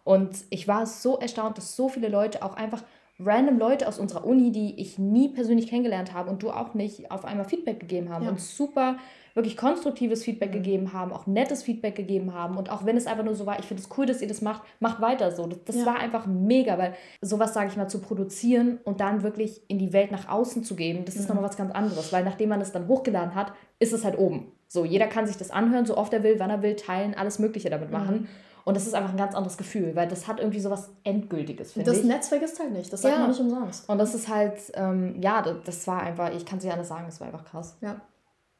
Und 0.10 0.40
ich 0.50 0.68
war 0.68 0.88
so 0.88 1.20
erstaunt, 1.20 1.60
dass 1.60 1.76
so 1.76 1.88
viele 1.88 2.10
Leute 2.10 2.42
auch 2.42 2.56
einfach 2.56 2.82
random 3.20 3.60
Leute 3.60 3.88
aus 3.88 4.00
unserer 4.00 4.26
Uni, 4.26 4.52
die 4.52 4.82
ich 4.82 4.98
nie 4.98 5.30
persönlich 5.30 5.68
kennengelernt 5.68 6.16
habe 6.16 6.32
und 6.32 6.42
du 6.42 6.50
auch 6.50 6.74
nicht, 6.74 7.12
auf 7.12 7.26
einmal 7.26 7.46
Feedback 7.46 7.80
gegeben 7.80 8.10
haben 8.10 8.24
ja. 8.24 8.32
und 8.32 8.40
super 8.40 8.98
wirklich 9.36 9.56
konstruktives 9.56 10.24
Feedback 10.24 10.50
mhm. 10.50 10.54
gegeben 10.54 10.94
haben, 10.94 11.14
auch 11.14 11.28
nettes 11.28 11.62
Feedback 11.62 11.96
gegeben 11.96 12.34
haben. 12.34 12.58
Und 12.58 12.72
auch 12.72 12.88
wenn 12.88 12.98
es 12.98 13.06
einfach 13.06 13.24
nur 13.24 13.36
so 13.36 13.46
war, 13.46 13.60
ich 13.60 13.66
finde 13.66 13.84
es 13.84 13.90
cool, 14.00 14.08
dass 14.08 14.20
ihr 14.20 14.28
das 14.28 14.42
macht, 14.42 14.64
macht 14.80 15.00
weiter 15.00 15.32
so. 15.32 15.46
Das, 15.46 15.60
das 15.64 15.76
ja. 15.76 15.86
war 15.86 16.00
einfach 16.00 16.26
mega, 16.26 16.80
weil 16.80 16.96
sowas, 17.22 17.54
sage 17.54 17.70
ich 17.70 17.78
mal, 17.78 17.88
zu 17.88 18.00
produzieren 18.00 18.80
und 18.86 19.02
dann 19.02 19.22
wirklich 19.22 19.62
in 19.68 19.78
die 19.78 19.94
Welt 19.94 20.12
nach 20.12 20.28
außen 20.28 20.64
zu 20.64 20.76
geben, 20.76 21.06
das 21.06 21.18
ist 21.18 21.26
mhm. 21.30 21.36
nochmal 21.36 21.44
was 21.52 21.56
ganz 21.56 21.72
anderes. 21.72 22.12
Weil 22.12 22.24
nachdem 22.24 22.50
man 22.50 22.62
es 22.62 22.72
dann 22.72 22.88
hochgeladen 22.88 23.36
hat, 23.36 23.54
ist 23.78 23.94
es 23.94 24.04
halt 24.04 24.18
oben. 24.18 24.52
So, 24.68 24.86
jeder 24.86 25.06
kann 25.06 25.28
sich 25.28 25.38
das 25.38 25.52
anhören, 25.52 25.86
so 25.86 25.98
oft 25.98 26.14
er 26.14 26.24
will, 26.24 26.40
wann 26.40 26.50
er 26.50 26.64
will, 26.64 26.76
teilen, 26.76 27.14
alles 27.14 27.38
Mögliche 27.38 27.70
damit 27.70 27.92
machen. 27.92 28.22
Mhm. 28.22 28.28
Und 28.70 28.76
das 28.76 28.86
ist 28.86 28.94
einfach 28.94 29.10
ein 29.10 29.18
ganz 29.18 29.34
anderes 29.34 29.58
Gefühl, 29.58 29.96
weil 29.96 30.08
das 30.08 30.28
hat 30.28 30.40
irgendwie 30.40 30.60
so 30.60 30.70
was 30.70 30.92
Endgültiges, 31.04 31.72
finde 31.74 31.90
ich. 31.90 31.98
Das 31.98 32.06
Netz 32.06 32.28
vergisst 32.28 32.60
halt 32.60 32.72
nicht, 32.72 32.94
das 32.94 33.02
sagt 33.02 33.16
ja. 33.16 33.20
man 33.20 33.32
nicht 33.32 33.40
umsonst. 33.40 33.90
Und 33.90 33.98
das 33.98 34.14
ist 34.14 34.28
halt, 34.28 34.60
ähm, 34.76 35.20
ja, 35.20 35.42
das, 35.42 35.88
war 35.88 36.04
einfach, 36.04 36.32
ich 36.32 36.46
kann 36.46 36.60
es 36.60 36.64
nicht 36.64 36.72
anders 36.72 36.88
sagen, 36.88 37.06
das 37.08 37.20
war 37.20 37.26
einfach 37.26 37.46
krass. 37.46 37.78
Ja. 37.82 38.00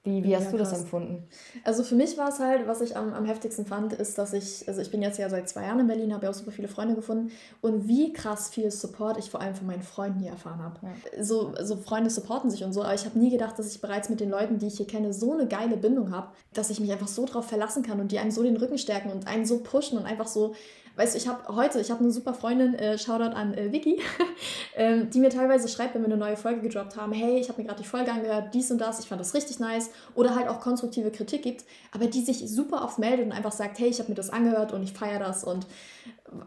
Wie, 0.10 0.24
wie 0.24 0.36
hast 0.36 0.52
du 0.52 0.58
das 0.58 0.74
empfunden? 0.74 1.28
Also 1.64 1.84
für 1.84 1.96
mich 1.96 2.18
war 2.18 2.30
es 2.30 2.40
halt, 2.40 2.68
was 2.68 2.82
ich 2.82 2.98
am, 2.98 3.14
am 3.14 3.26
heftigsten 3.26 3.66
fand, 3.66 3.94
ist, 3.94 4.18
dass 4.18 4.34
ich, 4.34 4.68
also 4.68 4.82
ich 4.82 4.92
bin 4.92 5.02
jetzt 5.02 5.18
ja 5.18 5.30
seit 5.30 5.48
zwei 5.50 5.64
Jahren 5.64 5.80
in 5.80 5.88
Berlin, 5.88 6.14
habe 6.14 6.26
ja 6.26 6.32
auch 6.32 6.36
super 6.36 6.52
viele 6.52 6.68
Freunde 6.68 6.96
gefunden 6.96 7.32
und 7.62 7.88
wie 7.88 8.14
krass 8.14 8.50
viel 8.50 8.72
Support 8.72 9.18
ich 9.18 9.30
vor 9.30 9.42
allem 9.42 9.56
von 9.56 9.68
meinen 9.68 9.84
Freunden 9.84 10.20
hier 10.20 10.32
erfahren 10.32 10.64
habe. 10.64 10.80
Ja. 10.82 11.24
So, 11.24 11.54
so 11.62 11.78
Freunde 11.78 12.10
supporten 12.10 12.50
sich 12.50 12.64
und 12.64 12.74
so, 12.74 12.84
aber 12.84 12.94
ich 12.94 13.06
habe 13.06 13.18
nie 13.18 13.30
gedacht, 13.30 13.58
dass 13.60 13.72
ich 13.72 13.82
bereits 13.82 14.10
mit 14.10 14.20
den 14.20 14.30
Leuten, 14.30 14.60
die 14.60 14.68
ich 14.68 14.78
hier 14.78 14.88
kenne, 14.88 15.14
so 15.14 15.34
eine 15.34 15.48
geile 15.48 15.78
Bindung 15.78 16.12
habe, 16.12 16.30
dass 16.54 16.70
ich 16.70 16.80
mich 16.80 16.92
einfach 16.92 17.08
so 17.08 17.26
drauf 17.26 17.46
verlassen 17.46 17.84
kann 17.84 18.00
und 18.00 18.12
die 18.12 18.20
einen 18.20 18.32
so 18.32 18.44
den 18.44 18.58
Rücken 18.58 18.78
stärken 18.78 19.12
und 19.12 19.28
einen 19.28 19.46
so 19.46 19.60
pushen 19.60 19.98
und 19.98 20.06
einfach 20.06 20.28
so 20.28 20.54
weißt 20.96 21.14
du, 21.14 21.18
ich 21.18 21.28
habe 21.28 21.56
heute, 21.56 21.80
ich 21.80 21.92
habe 21.92 22.02
eine 22.02 22.12
super 22.12 22.34
Freundin, 22.34 22.74
äh, 22.76 22.98
Shoutout 22.98 23.36
an 23.36 23.54
äh, 23.54 23.72
Vicky, 23.72 24.02
ähm, 24.76 25.10
die 25.10 25.20
mir 25.20 25.30
teilweise 25.30 25.68
schreibt, 25.68 25.96
wenn 25.96 26.02
wir 26.02 26.08
eine 26.08 26.18
neue 26.18 26.38
Folge 26.38 26.62
gedroppt 26.62 26.98
haben, 26.98 27.14
hey, 27.14 27.40
ich 27.40 27.50
habe 27.50 27.62
mir 27.62 27.68
gerade 27.68 27.82
die 27.82 27.88
Folge 27.88 28.12
angehört, 28.12 28.54
dies 28.54 28.72
und 28.72 28.80
das, 28.80 29.00
ich 29.00 29.08
fand 29.08 29.22
das 29.22 29.34
richtig 29.34 29.60
nice. 29.60 29.90
Oder 30.16 30.36
halt 30.36 30.48
auch 30.48 30.60
konstruktive 30.60 31.12
Kritik 31.12 31.44
gibt, 31.44 31.66
aber 31.92 32.08
die 32.08 32.22
sich 32.22 32.50
super 32.50 32.84
oft 32.84 33.00
meldet 33.00 33.26
und 33.26 33.32
einfach 33.32 33.52
sagt, 33.52 33.80
hey, 33.80 33.90
ich 33.90 34.00
habe 34.00 34.10
mir 34.10 34.16
das 34.16 34.30
angehört 34.30 34.74
und 34.74 34.84
ich 34.84 34.94
feiere 34.94 35.20
das 35.20 35.44
und 35.44 35.66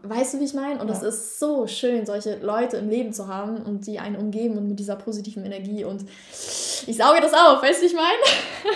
weißt 0.03 0.33
du, 0.35 0.39
wie 0.39 0.45
ich 0.45 0.53
meine? 0.53 0.79
Und 0.79 0.89
es 0.89 1.01
ja. 1.01 1.09
ist 1.09 1.39
so 1.39 1.67
schön, 1.67 2.05
solche 2.05 2.37
Leute 2.37 2.77
im 2.77 2.89
Leben 2.89 3.13
zu 3.13 3.27
haben 3.27 3.57
und 3.57 3.85
die 3.87 3.99
einen 3.99 4.15
umgeben 4.15 4.57
und 4.57 4.67
mit 4.69 4.79
dieser 4.79 4.95
positiven 4.95 5.45
Energie 5.45 5.83
und 5.83 6.03
ich 6.85 6.97
sauge 6.97 7.21
das 7.21 7.33
auf, 7.33 7.61
weißt 7.61 7.79
du, 7.79 7.83
wie 7.83 7.87
ich 7.87 7.95
meine? 7.95 8.75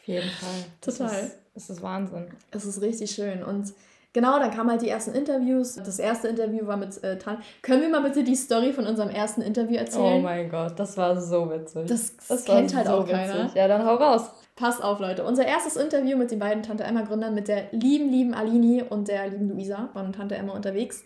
Auf 0.00 0.08
jeden 0.08 0.30
Fall. 0.30 0.64
Total. 0.80 1.06
Das 1.06 1.22
ist, 1.22 1.38
das 1.54 1.70
ist 1.70 1.82
Wahnsinn. 1.82 2.26
Es 2.50 2.64
ist 2.64 2.80
richtig 2.82 3.10
schön 3.10 3.42
und 3.42 3.72
Genau, 4.14 4.38
dann 4.38 4.52
kamen 4.52 4.70
halt 4.70 4.80
die 4.80 4.88
ersten 4.88 5.12
Interviews. 5.12 5.74
Das 5.74 5.98
erste 5.98 6.28
Interview 6.28 6.68
war 6.68 6.76
mit 6.76 7.02
äh, 7.02 7.18
Tan. 7.18 7.38
Können 7.62 7.82
wir 7.82 7.88
mal 7.88 8.00
bitte 8.00 8.22
die 8.22 8.36
Story 8.36 8.72
von 8.72 8.86
unserem 8.86 9.10
ersten 9.10 9.42
Interview 9.42 9.76
erzählen? 9.76 10.18
Oh 10.18 10.20
mein 10.20 10.48
Gott, 10.48 10.78
das 10.78 10.96
war 10.96 11.20
so 11.20 11.50
witzig. 11.50 11.86
Das, 11.88 12.16
das 12.28 12.44
kennt 12.44 12.76
halt 12.76 12.86
so 12.86 12.92
auch 12.92 13.08
keiner. 13.08 13.50
Ja, 13.56 13.66
dann 13.66 13.84
hau 13.84 13.96
raus. 13.96 14.30
Passt 14.54 14.84
auf, 14.84 15.00
Leute. 15.00 15.24
Unser 15.24 15.44
erstes 15.44 15.74
Interview 15.74 16.16
mit 16.16 16.30
den 16.30 16.38
beiden 16.38 16.62
Tante 16.62 16.84
Emma 16.84 17.02
Gründern, 17.02 17.34
mit 17.34 17.48
der 17.48 17.64
lieben, 17.72 18.08
lieben 18.08 18.34
Alini 18.34 18.84
und 18.88 19.08
der 19.08 19.26
lieben 19.26 19.48
Luisa 19.48 19.88
von 19.92 20.12
Tante 20.12 20.36
Emma 20.36 20.52
unterwegs. 20.52 21.02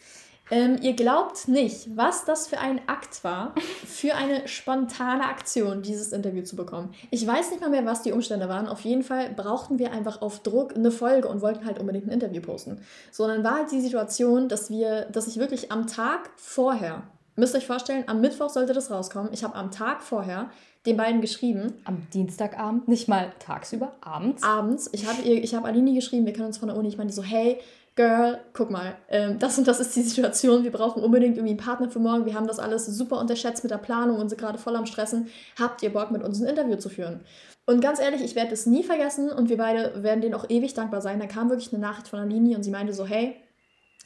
Ähm, 0.50 0.78
ihr 0.80 0.94
glaubt 0.94 1.48
nicht, 1.48 1.96
was 1.96 2.24
das 2.24 2.48
für 2.48 2.58
ein 2.58 2.80
Akt 2.86 3.22
war, 3.24 3.54
für 3.86 4.14
eine 4.14 4.48
spontane 4.48 5.24
Aktion, 5.24 5.82
dieses 5.82 6.12
Interview 6.12 6.42
zu 6.42 6.56
bekommen. 6.56 6.94
Ich 7.10 7.26
weiß 7.26 7.50
nicht 7.50 7.60
mal 7.60 7.70
mehr, 7.70 7.84
was 7.84 8.02
die 8.02 8.12
Umstände 8.12 8.48
waren. 8.48 8.66
Auf 8.66 8.80
jeden 8.80 9.02
Fall 9.02 9.30
brauchten 9.30 9.78
wir 9.78 9.92
einfach 9.92 10.22
auf 10.22 10.40
Druck 10.42 10.74
eine 10.74 10.90
Folge 10.90 11.28
und 11.28 11.42
wollten 11.42 11.66
halt 11.66 11.78
unbedingt 11.78 12.06
ein 12.06 12.12
Interview 12.12 12.40
posten. 12.40 12.80
So, 13.10 13.26
dann 13.26 13.44
war 13.44 13.56
halt 13.56 13.72
die 13.72 13.80
Situation, 13.80 14.48
dass 14.48 14.70
wir, 14.70 15.06
dass 15.06 15.26
ich 15.26 15.38
wirklich 15.38 15.70
am 15.70 15.86
Tag 15.86 16.30
vorher, 16.36 17.02
müsst 17.36 17.54
ihr 17.54 17.58
euch 17.58 17.66
vorstellen, 17.66 18.04
am 18.06 18.20
Mittwoch 18.20 18.48
sollte 18.48 18.72
das 18.72 18.90
rauskommen. 18.90 19.32
Ich 19.32 19.44
habe 19.44 19.54
am 19.54 19.70
Tag 19.70 20.02
vorher 20.02 20.50
den 20.86 20.96
beiden 20.96 21.20
geschrieben. 21.20 21.74
Am 21.84 22.06
Dienstagabend, 22.14 22.88
nicht 22.88 23.08
mal 23.08 23.32
tagsüber, 23.38 23.92
abends. 24.00 24.42
Abends. 24.42 24.88
Ich 24.92 25.06
habe 25.06 25.22
hab 25.22 25.64
Aline 25.64 25.94
geschrieben, 25.94 26.24
wir 26.24 26.32
kennen 26.32 26.46
uns 26.46 26.58
von 26.58 26.68
der 26.68 26.76
Uni. 26.76 26.88
Ich 26.88 26.96
meine 26.96 27.12
so, 27.12 27.22
hey, 27.22 27.60
Girl, 27.98 28.38
guck 28.52 28.70
mal, 28.70 28.94
ähm, 29.08 29.40
das 29.40 29.58
und 29.58 29.66
das 29.66 29.80
ist 29.80 29.96
die 29.96 30.02
Situation, 30.02 30.62
wir 30.62 30.70
brauchen 30.70 31.02
unbedingt 31.02 31.36
irgendwie 31.36 31.50
einen 31.50 31.58
Partner 31.58 31.90
für 31.90 31.98
morgen, 31.98 32.26
wir 32.26 32.34
haben 32.34 32.46
das 32.46 32.60
alles 32.60 32.86
super 32.86 33.18
unterschätzt 33.18 33.64
mit 33.64 33.72
der 33.72 33.78
Planung 33.78 34.20
und 34.20 34.28
sind 34.28 34.40
gerade 34.40 34.56
voll 34.56 34.76
am 34.76 34.86
Stressen. 34.86 35.26
Habt 35.58 35.82
ihr 35.82 35.92
Bock, 35.92 36.12
mit 36.12 36.22
uns 36.22 36.40
ein 36.40 36.46
Interview 36.46 36.76
zu 36.76 36.90
führen? 36.90 37.22
Und 37.66 37.80
ganz 37.80 37.98
ehrlich, 37.98 38.22
ich 38.22 38.36
werde 38.36 38.50
das 38.50 38.66
nie 38.66 38.84
vergessen 38.84 39.32
und 39.32 39.48
wir 39.48 39.56
beide 39.56 40.00
werden 40.04 40.20
denen 40.20 40.34
auch 40.34 40.48
ewig 40.48 40.74
dankbar 40.74 41.00
sein. 41.00 41.18
Da 41.18 41.26
kam 41.26 41.50
wirklich 41.50 41.72
eine 41.72 41.82
Nachricht 41.82 42.06
von 42.06 42.20
Alini 42.20 42.54
und 42.54 42.62
sie 42.62 42.70
meinte 42.70 42.92
so, 42.92 43.04
hey, 43.04 43.34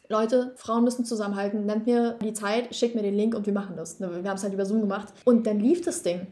Leute, 0.08 0.54
Frauen 0.56 0.84
müssen 0.84 1.04
zusammenhalten, 1.04 1.66
nennt 1.66 1.84
mir 1.84 2.16
die 2.22 2.32
Zeit, 2.32 2.74
schickt 2.74 2.94
mir 2.94 3.02
den 3.02 3.14
Link 3.14 3.34
und 3.34 3.44
wir 3.44 3.52
machen 3.52 3.76
das. 3.76 4.00
Wir 4.00 4.08
haben 4.08 4.36
es 4.36 4.42
halt 4.42 4.54
über 4.54 4.64
Zoom 4.64 4.80
gemacht. 4.80 5.12
Und 5.26 5.46
dann 5.46 5.60
lief 5.60 5.82
das 5.82 6.02
Ding 6.02 6.28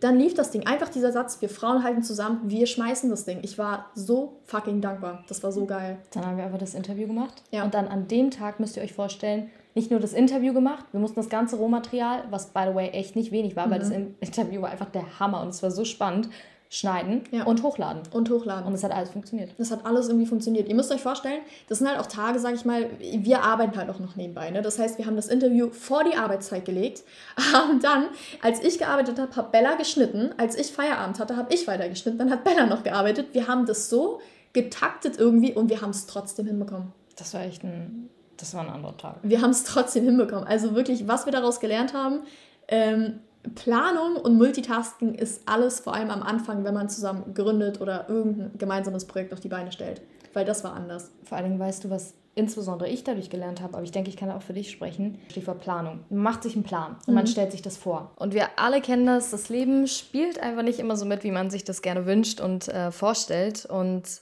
dann 0.00 0.18
lief 0.18 0.34
das 0.34 0.50
Ding. 0.50 0.66
Einfach 0.66 0.88
dieser 0.88 1.12
Satz, 1.12 1.40
wir 1.40 1.48
Frauen 1.48 1.84
halten 1.84 2.02
zusammen, 2.02 2.40
wir 2.44 2.66
schmeißen 2.66 3.10
das 3.10 3.24
Ding. 3.24 3.40
Ich 3.42 3.58
war 3.58 3.90
so 3.94 4.40
fucking 4.44 4.80
dankbar. 4.80 5.24
Das 5.28 5.42
war 5.42 5.52
so 5.52 5.66
geil. 5.66 5.98
Dann 6.12 6.26
haben 6.26 6.36
wir 6.36 6.44
einfach 6.44 6.58
das 6.58 6.74
Interview 6.74 7.06
gemacht. 7.06 7.42
Ja. 7.50 7.64
Und 7.64 7.74
dann 7.74 7.86
an 7.86 8.08
dem 8.08 8.30
Tag 8.30 8.60
müsst 8.60 8.76
ihr 8.76 8.82
euch 8.82 8.94
vorstellen, 8.94 9.50
nicht 9.74 9.90
nur 9.90 10.00
das 10.00 10.12
Interview 10.12 10.52
gemacht, 10.52 10.84
wir 10.90 10.98
mussten 11.00 11.20
das 11.20 11.28
ganze 11.28 11.56
Rohmaterial, 11.56 12.24
was 12.30 12.46
by 12.46 12.64
the 12.68 12.74
way 12.74 12.88
echt 12.88 13.14
nicht 13.14 13.30
wenig 13.30 13.54
war, 13.54 13.66
mhm. 13.66 13.70
weil 13.70 13.78
das 13.78 13.90
Interview 13.90 14.62
war 14.62 14.70
einfach 14.70 14.90
der 14.90 15.20
Hammer 15.20 15.42
und 15.42 15.50
es 15.50 15.62
war 15.62 15.70
so 15.70 15.84
spannend 15.84 16.28
schneiden 16.72 17.24
ja. 17.32 17.42
und 17.42 17.64
hochladen. 17.64 18.02
Und 18.12 18.30
hochladen. 18.30 18.64
Und 18.64 18.74
es 18.74 18.84
hat 18.84 18.92
alles 18.92 19.10
funktioniert. 19.10 19.50
Das 19.58 19.72
hat 19.72 19.84
alles 19.84 20.06
irgendwie 20.06 20.26
funktioniert. 20.26 20.68
Ihr 20.68 20.76
müsst 20.76 20.92
euch 20.92 21.00
vorstellen, 21.00 21.40
das 21.68 21.78
sind 21.78 21.88
halt 21.88 21.98
auch 21.98 22.06
Tage, 22.06 22.38
sag 22.38 22.54
ich 22.54 22.64
mal, 22.64 22.88
wir 23.00 23.42
arbeiten 23.42 23.76
halt 23.76 23.90
auch 23.90 23.98
noch 23.98 24.14
nebenbei. 24.14 24.50
Ne? 24.50 24.62
Das 24.62 24.78
heißt, 24.78 24.96
wir 24.96 25.04
haben 25.06 25.16
das 25.16 25.26
Interview 25.26 25.70
vor 25.70 26.04
die 26.04 26.16
Arbeitszeit 26.16 26.64
gelegt, 26.64 27.02
haben 27.52 27.80
dann, 27.80 28.06
als 28.40 28.62
ich 28.62 28.78
gearbeitet 28.78 29.18
habe, 29.18 29.34
hat 29.34 29.50
Bella 29.50 29.74
geschnitten. 29.74 30.30
Als 30.36 30.56
ich 30.56 30.68
Feierabend 30.68 31.18
hatte, 31.18 31.36
habe 31.36 31.52
ich 31.52 31.66
weiter 31.66 31.88
geschnitten. 31.88 32.18
Dann 32.18 32.30
hat 32.30 32.44
Bella 32.44 32.66
noch 32.66 32.84
gearbeitet. 32.84 33.34
Wir 33.34 33.48
haben 33.48 33.66
das 33.66 33.90
so 33.90 34.20
getaktet 34.52 35.18
irgendwie 35.18 35.52
und 35.52 35.70
wir 35.70 35.80
haben 35.80 35.90
es 35.90 36.06
trotzdem 36.06 36.46
hinbekommen. 36.46 36.92
Das 37.16 37.34
war 37.34 37.42
echt 37.42 37.64
ein, 37.64 38.10
das 38.36 38.54
war 38.54 38.62
ein 38.62 38.70
anderer 38.70 38.96
Tag. 38.96 39.16
Wir 39.24 39.42
haben 39.42 39.50
es 39.50 39.64
trotzdem 39.64 40.04
hinbekommen. 40.04 40.44
Also 40.44 40.76
wirklich, 40.76 41.08
was 41.08 41.26
wir 41.26 41.32
daraus 41.32 41.58
gelernt 41.58 41.94
haben, 41.94 42.20
ähm, 42.68 43.18
Planung 43.54 44.16
und 44.16 44.36
Multitasking 44.36 45.14
ist 45.14 45.42
alles, 45.46 45.80
vor 45.80 45.94
allem 45.94 46.10
am 46.10 46.22
Anfang, 46.22 46.64
wenn 46.64 46.74
man 46.74 46.88
zusammen 46.88 47.34
gründet 47.34 47.80
oder 47.80 48.08
irgendein 48.08 48.58
gemeinsames 48.58 49.06
Projekt 49.06 49.32
auf 49.32 49.40
die 49.40 49.48
Beine 49.48 49.72
stellt. 49.72 50.02
Weil 50.34 50.44
das 50.44 50.62
war 50.62 50.74
anders. 50.74 51.10
Vor 51.24 51.36
allen 51.36 51.46
Dingen 51.46 51.58
weißt 51.58 51.84
du, 51.84 51.90
was 51.90 52.14
insbesondere 52.34 52.88
ich 52.88 53.02
dadurch 53.02 53.28
gelernt 53.28 53.60
habe, 53.60 53.74
aber 53.74 53.82
ich 53.82 53.90
denke, 53.90 54.08
ich 54.08 54.16
kann 54.16 54.30
auch 54.30 54.42
für 54.42 54.52
dich 54.52 54.70
sprechen, 54.70 55.18
Stichwort 55.28 55.60
Planung. 55.60 56.00
Man 56.10 56.22
macht 56.22 56.42
sich 56.44 56.54
einen 56.54 56.62
Plan 56.62 56.96
und 57.06 57.08
mhm. 57.08 57.14
man 57.14 57.26
stellt 57.26 57.50
sich 57.50 57.62
das 57.62 57.76
vor. 57.76 58.12
Und 58.16 58.34
wir 58.34 58.48
alle 58.56 58.80
kennen 58.80 59.06
das, 59.06 59.30
das 59.30 59.48
Leben 59.48 59.86
spielt 59.88 60.40
einfach 60.40 60.62
nicht 60.62 60.78
immer 60.78 60.96
so 60.96 61.04
mit, 61.04 61.24
wie 61.24 61.32
man 61.32 61.50
sich 61.50 61.64
das 61.64 61.82
gerne 61.82 62.06
wünscht 62.06 62.40
und 62.40 62.68
äh, 62.68 62.92
vorstellt. 62.92 63.66
Und 63.66 64.20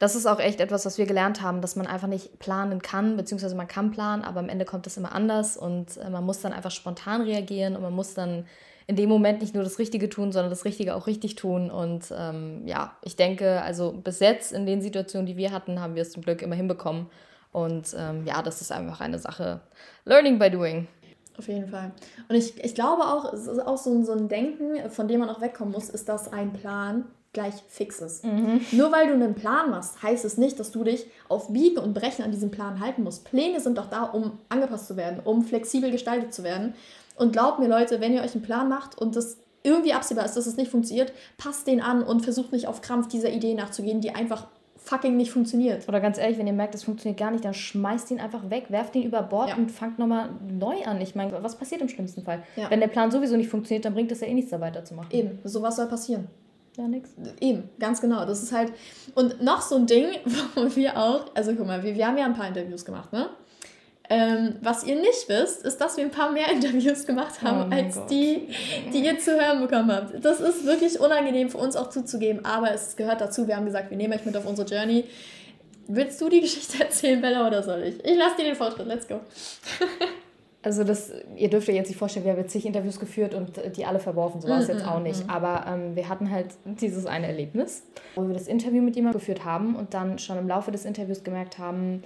das 0.00 0.16
ist 0.16 0.26
auch 0.26 0.40
echt 0.40 0.60
etwas, 0.60 0.86
was 0.86 0.96
wir 0.96 1.04
gelernt 1.04 1.42
haben, 1.42 1.60
dass 1.60 1.76
man 1.76 1.86
einfach 1.86 2.08
nicht 2.08 2.38
planen 2.38 2.80
kann, 2.80 3.18
beziehungsweise 3.18 3.54
man 3.54 3.68
kann 3.68 3.90
planen, 3.90 4.24
aber 4.24 4.40
am 4.40 4.48
Ende 4.48 4.64
kommt 4.64 4.86
es 4.86 4.96
immer 4.96 5.12
anders 5.12 5.58
und 5.58 5.98
äh, 5.98 6.08
man 6.08 6.24
muss 6.24 6.40
dann 6.40 6.54
einfach 6.54 6.70
spontan 6.70 7.20
reagieren 7.20 7.76
und 7.76 7.82
man 7.82 7.92
muss 7.92 8.14
dann 8.14 8.46
in 8.86 8.96
dem 8.96 9.10
Moment 9.10 9.42
nicht 9.42 9.54
nur 9.54 9.62
das 9.62 9.78
Richtige 9.78 10.08
tun, 10.08 10.32
sondern 10.32 10.48
das 10.48 10.64
Richtige 10.64 10.96
auch 10.96 11.06
richtig 11.06 11.34
tun. 11.34 11.70
Und 11.70 12.12
ähm, 12.16 12.66
ja, 12.66 12.96
ich 13.02 13.14
denke, 13.14 13.60
also 13.62 13.92
bis 13.92 14.20
jetzt 14.20 14.52
in 14.52 14.64
den 14.64 14.80
Situationen, 14.80 15.26
die 15.26 15.36
wir 15.36 15.52
hatten, 15.52 15.80
haben 15.80 15.94
wir 15.94 16.02
es 16.02 16.10
zum 16.10 16.22
Glück 16.22 16.40
immer 16.40 16.56
hinbekommen. 16.56 17.06
Und 17.52 17.94
ähm, 17.96 18.24
ja, 18.26 18.42
das 18.42 18.62
ist 18.62 18.72
einfach 18.72 19.00
eine 19.00 19.18
Sache. 19.18 19.60
Learning 20.06 20.38
by 20.38 20.50
doing. 20.50 20.88
Auf 21.38 21.46
jeden 21.46 21.68
Fall. 21.68 21.92
Und 22.28 22.34
ich, 22.34 22.58
ich 22.64 22.74
glaube 22.74 23.02
auch, 23.02 23.32
es 23.32 23.46
ist 23.46 23.60
auch 23.60 23.78
so 23.78 23.92
ein, 23.92 24.04
so 24.04 24.12
ein 24.12 24.28
Denken, 24.28 24.90
von 24.90 25.06
dem 25.06 25.20
man 25.20 25.28
auch 25.28 25.40
wegkommen 25.40 25.72
muss, 25.72 25.90
ist, 25.90 26.08
dass 26.08 26.32
ein 26.32 26.52
Plan 26.52 27.04
gleich 27.32 27.54
fix 27.68 28.00
ist. 28.00 28.24
Mhm. 28.24 28.60
Nur 28.72 28.90
weil 28.90 29.06
du 29.06 29.14
einen 29.14 29.34
Plan 29.34 29.70
machst, 29.70 30.02
heißt 30.02 30.24
es 30.24 30.36
nicht, 30.36 30.58
dass 30.58 30.72
du 30.72 30.82
dich 30.82 31.06
auf 31.28 31.52
Biegen 31.52 31.78
und 31.78 31.94
Brechen 31.94 32.24
an 32.24 32.32
diesem 32.32 32.50
Plan 32.50 32.80
halten 32.80 33.04
musst. 33.04 33.24
Pläne 33.24 33.60
sind 33.60 33.78
doch 33.78 33.86
da, 33.86 34.04
um 34.04 34.38
angepasst 34.48 34.88
zu 34.88 34.96
werden, 34.96 35.20
um 35.22 35.42
flexibel 35.42 35.90
gestaltet 35.90 36.34
zu 36.34 36.42
werden. 36.42 36.74
Und 37.16 37.32
glaubt 37.32 37.58
mir, 37.60 37.68
Leute, 37.68 38.00
wenn 38.00 38.12
ihr 38.12 38.22
euch 38.22 38.34
einen 38.34 38.42
Plan 38.42 38.68
macht 38.68 38.98
und 38.98 39.14
das 39.14 39.38
irgendwie 39.62 39.92
absehbar 39.92 40.24
ist, 40.24 40.36
dass 40.36 40.46
es 40.46 40.56
nicht 40.56 40.70
funktioniert, 40.70 41.12
passt 41.36 41.66
den 41.66 41.80
an 41.80 42.02
und 42.02 42.22
versucht 42.22 42.52
nicht 42.52 42.66
auf 42.66 42.80
Krampf 42.80 43.08
dieser 43.08 43.30
Idee 43.30 43.54
nachzugehen, 43.54 44.00
die 44.00 44.14
einfach 44.14 44.46
fucking 44.76 45.16
nicht 45.16 45.30
funktioniert. 45.30 45.86
Oder 45.86 46.00
ganz 46.00 46.18
ehrlich, 46.18 46.38
wenn 46.38 46.46
ihr 46.46 46.52
merkt, 46.52 46.74
es 46.74 46.84
funktioniert 46.84 47.20
gar 47.20 47.30
nicht, 47.30 47.44
dann 47.44 47.54
schmeißt 47.54 48.10
ihn 48.10 48.18
einfach 48.18 48.48
weg, 48.50 48.66
werft 48.70 48.96
ihn 48.96 49.02
über 49.02 49.22
Bord 49.22 49.50
ja. 49.50 49.56
und 49.56 49.70
fangt 49.70 49.98
nochmal 49.98 50.30
neu 50.48 50.82
an. 50.84 51.00
Ich 51.00 51.14
meine, 51.14 51.42
was 51.42 51.56
passiert 51.56 51.82
im 51.82 51.88
schlimmsten 51.88 52.24
Fall? 52.24 52.42
Ja. 52.56 52.70
Wenn 52.70 52.80
der 52.80 52.88
Plan 52.88 53.10
sowieso 53.10 53.36
nicht 53.36 53.50
funktioniert, 53.50 53.84
dann 53.84 53.94
bringt 53.94 54.10
es 54.10 54.20
ja 54.20 54.26
eh 54.26 54.34
nichts, 54.34 54.50
da 54.50 54.60
weiterzumachen. 54.60 55.10
Eben, 55.12 55.38
sowas 55.44 55.76
soll 55.76 55.86
passieren. 55.86 56.28
Ja, 56.76 56.86
nix. 56.86 57.10
Eben, 57.40 57.68
ganz 57.78 58.00
genau. 58.00 58.24
Das 58.24 58.42
ist 58.42 58.52
halt. 58.52 58.72
Und 59.14 59.42
noch 59.42 59.60
so 59.60 59.76
ein 59.76 59.86
Ding, 59.86 60.06
wo 60.54 60.74
wir 60.74 60.96
auch, 60.96 61.26
also 61.34 61.54
guck 61.54 61.66
mal, 61.66 61.82
wir, 61.82 61.94
wir 61.94 62.06
haben 62.06 62.18
ja 62.18 62.24
ein 62.24 62.34
paar 62.34 62.48
Interviews 62.48 62.84
gemacht, 62.84 63.12
ne? 63.12 63.28
Ähm, 64.12 64.56
was 64.60 64.82
ihr 64.82 64.96
nicht 64.96 65.28
wisst, 65.28 65.62
ist, 65.62 65.80
dass 65.80 65.96
wir 65.96 66.04
ein 66.04 66.10
paar 66.10 66.32
mehr 66.32 66.48
Interviews 66.52 67.06
gemacht 67.06 67.42
haben, 67.42 67.70
oh 67.70 67.74
als 67.74 67.94
Gott. 67.94 68.10
die, 68.10 68.48
die 68.92 69.04
ihr 69.04 69.18
zu 69.20 69.40
hören 69.40 69.60
bekommen 69.60 69.92
habt. 69.92 70.24
Das 70.24 70.40
ist 70.40 70.64
wirklich 70.64 70.98
unangenehm 70.98 71.48
für 71.48 71.58
uns 71.58 71.76
auch 71.76 71.90
zuzugeben, 71.90 72.44
aber 72.44 72.72
es 72.72 72.96
gehört 72.96 73.20
dazu. 73.20 73.46
Wir 73.46 73.56
haben 73.56 73.66
gesagt, 73.66 73.90
wir 73.90 73.96
nehmen 73.96 74.12
euch 74.14 74.24
mit 74.24 74.36
auf 74.36 74.46
unsere 74.46 74.68
Journey. 74.68 75.04
Willst 75.86 76.20
du 76.20 76.28
die 76.28 76.40
Geschichte 76.40 76.82
erzählen, 76.82 77.20
Bella, 77.20 77.46
oder 77.46 77.62
soll 77.62 77.82
ich? 77.84 78.04
Ich 78.04 78.16
lasse 78.16 78.36
dir 78.36 78.44
den 78.44 78.56
Vortritt. 78.56 78.86
Let's 78.86 79.06
go. 79.06 79.20
Also 80.62 80.84
das, 80.84 81.12
ihr 81.36 81.48
dürft 81.48 81.68
euch 81.68 81.74
jetzt 81.74 81.88
nicht 81.88 81.98
vorstellen, 81.98 82.26
wir 82.26 82.32
haben 82.32 82.40
jetzt 82.40 82.52
zig 82.52 82.66
Interviews 82.66 83.00
geführt 83.00 83.34
und 83.34 83.52
die 83.76 83.86
alle 83.86 83.98
verworfen, 83.98 84.40
so 84.40 84.48
war 84.48 84.60
es 84.60 84.68
mm, 84.68 84.72
jetzt 84.72 84.86
auch 84.86 85.00
nicht. 85.00 85.26
Mm. 85.26 85.30
Aber 85.30 85.64
ähm, 85.66 85.96
wir 85.96 86.08
hatten 86.08 86.30
halt 86.30 86.48
dieses 86.64 87.06
eine 87.06 87.26
Erlebnis, 87.26 87.84
wo 88.14 88.26
wir 88.26 88.34
das 88.34 88.46
Interview 88.46 88.82
mit 88.82 88.94
jemandem 88.94 89.18
geführt 89.18 89.44
haben 89.44 89.74
und 89.74 89.94
dann 89.94 90.18
schon 90.18 90.36
im 90.36 90.48
Laufe 90.48 90.70
des 90.70 90.84
Interviews 90.84 91.24
gemerkt 91.24 91.58
haben, 91.58 92.02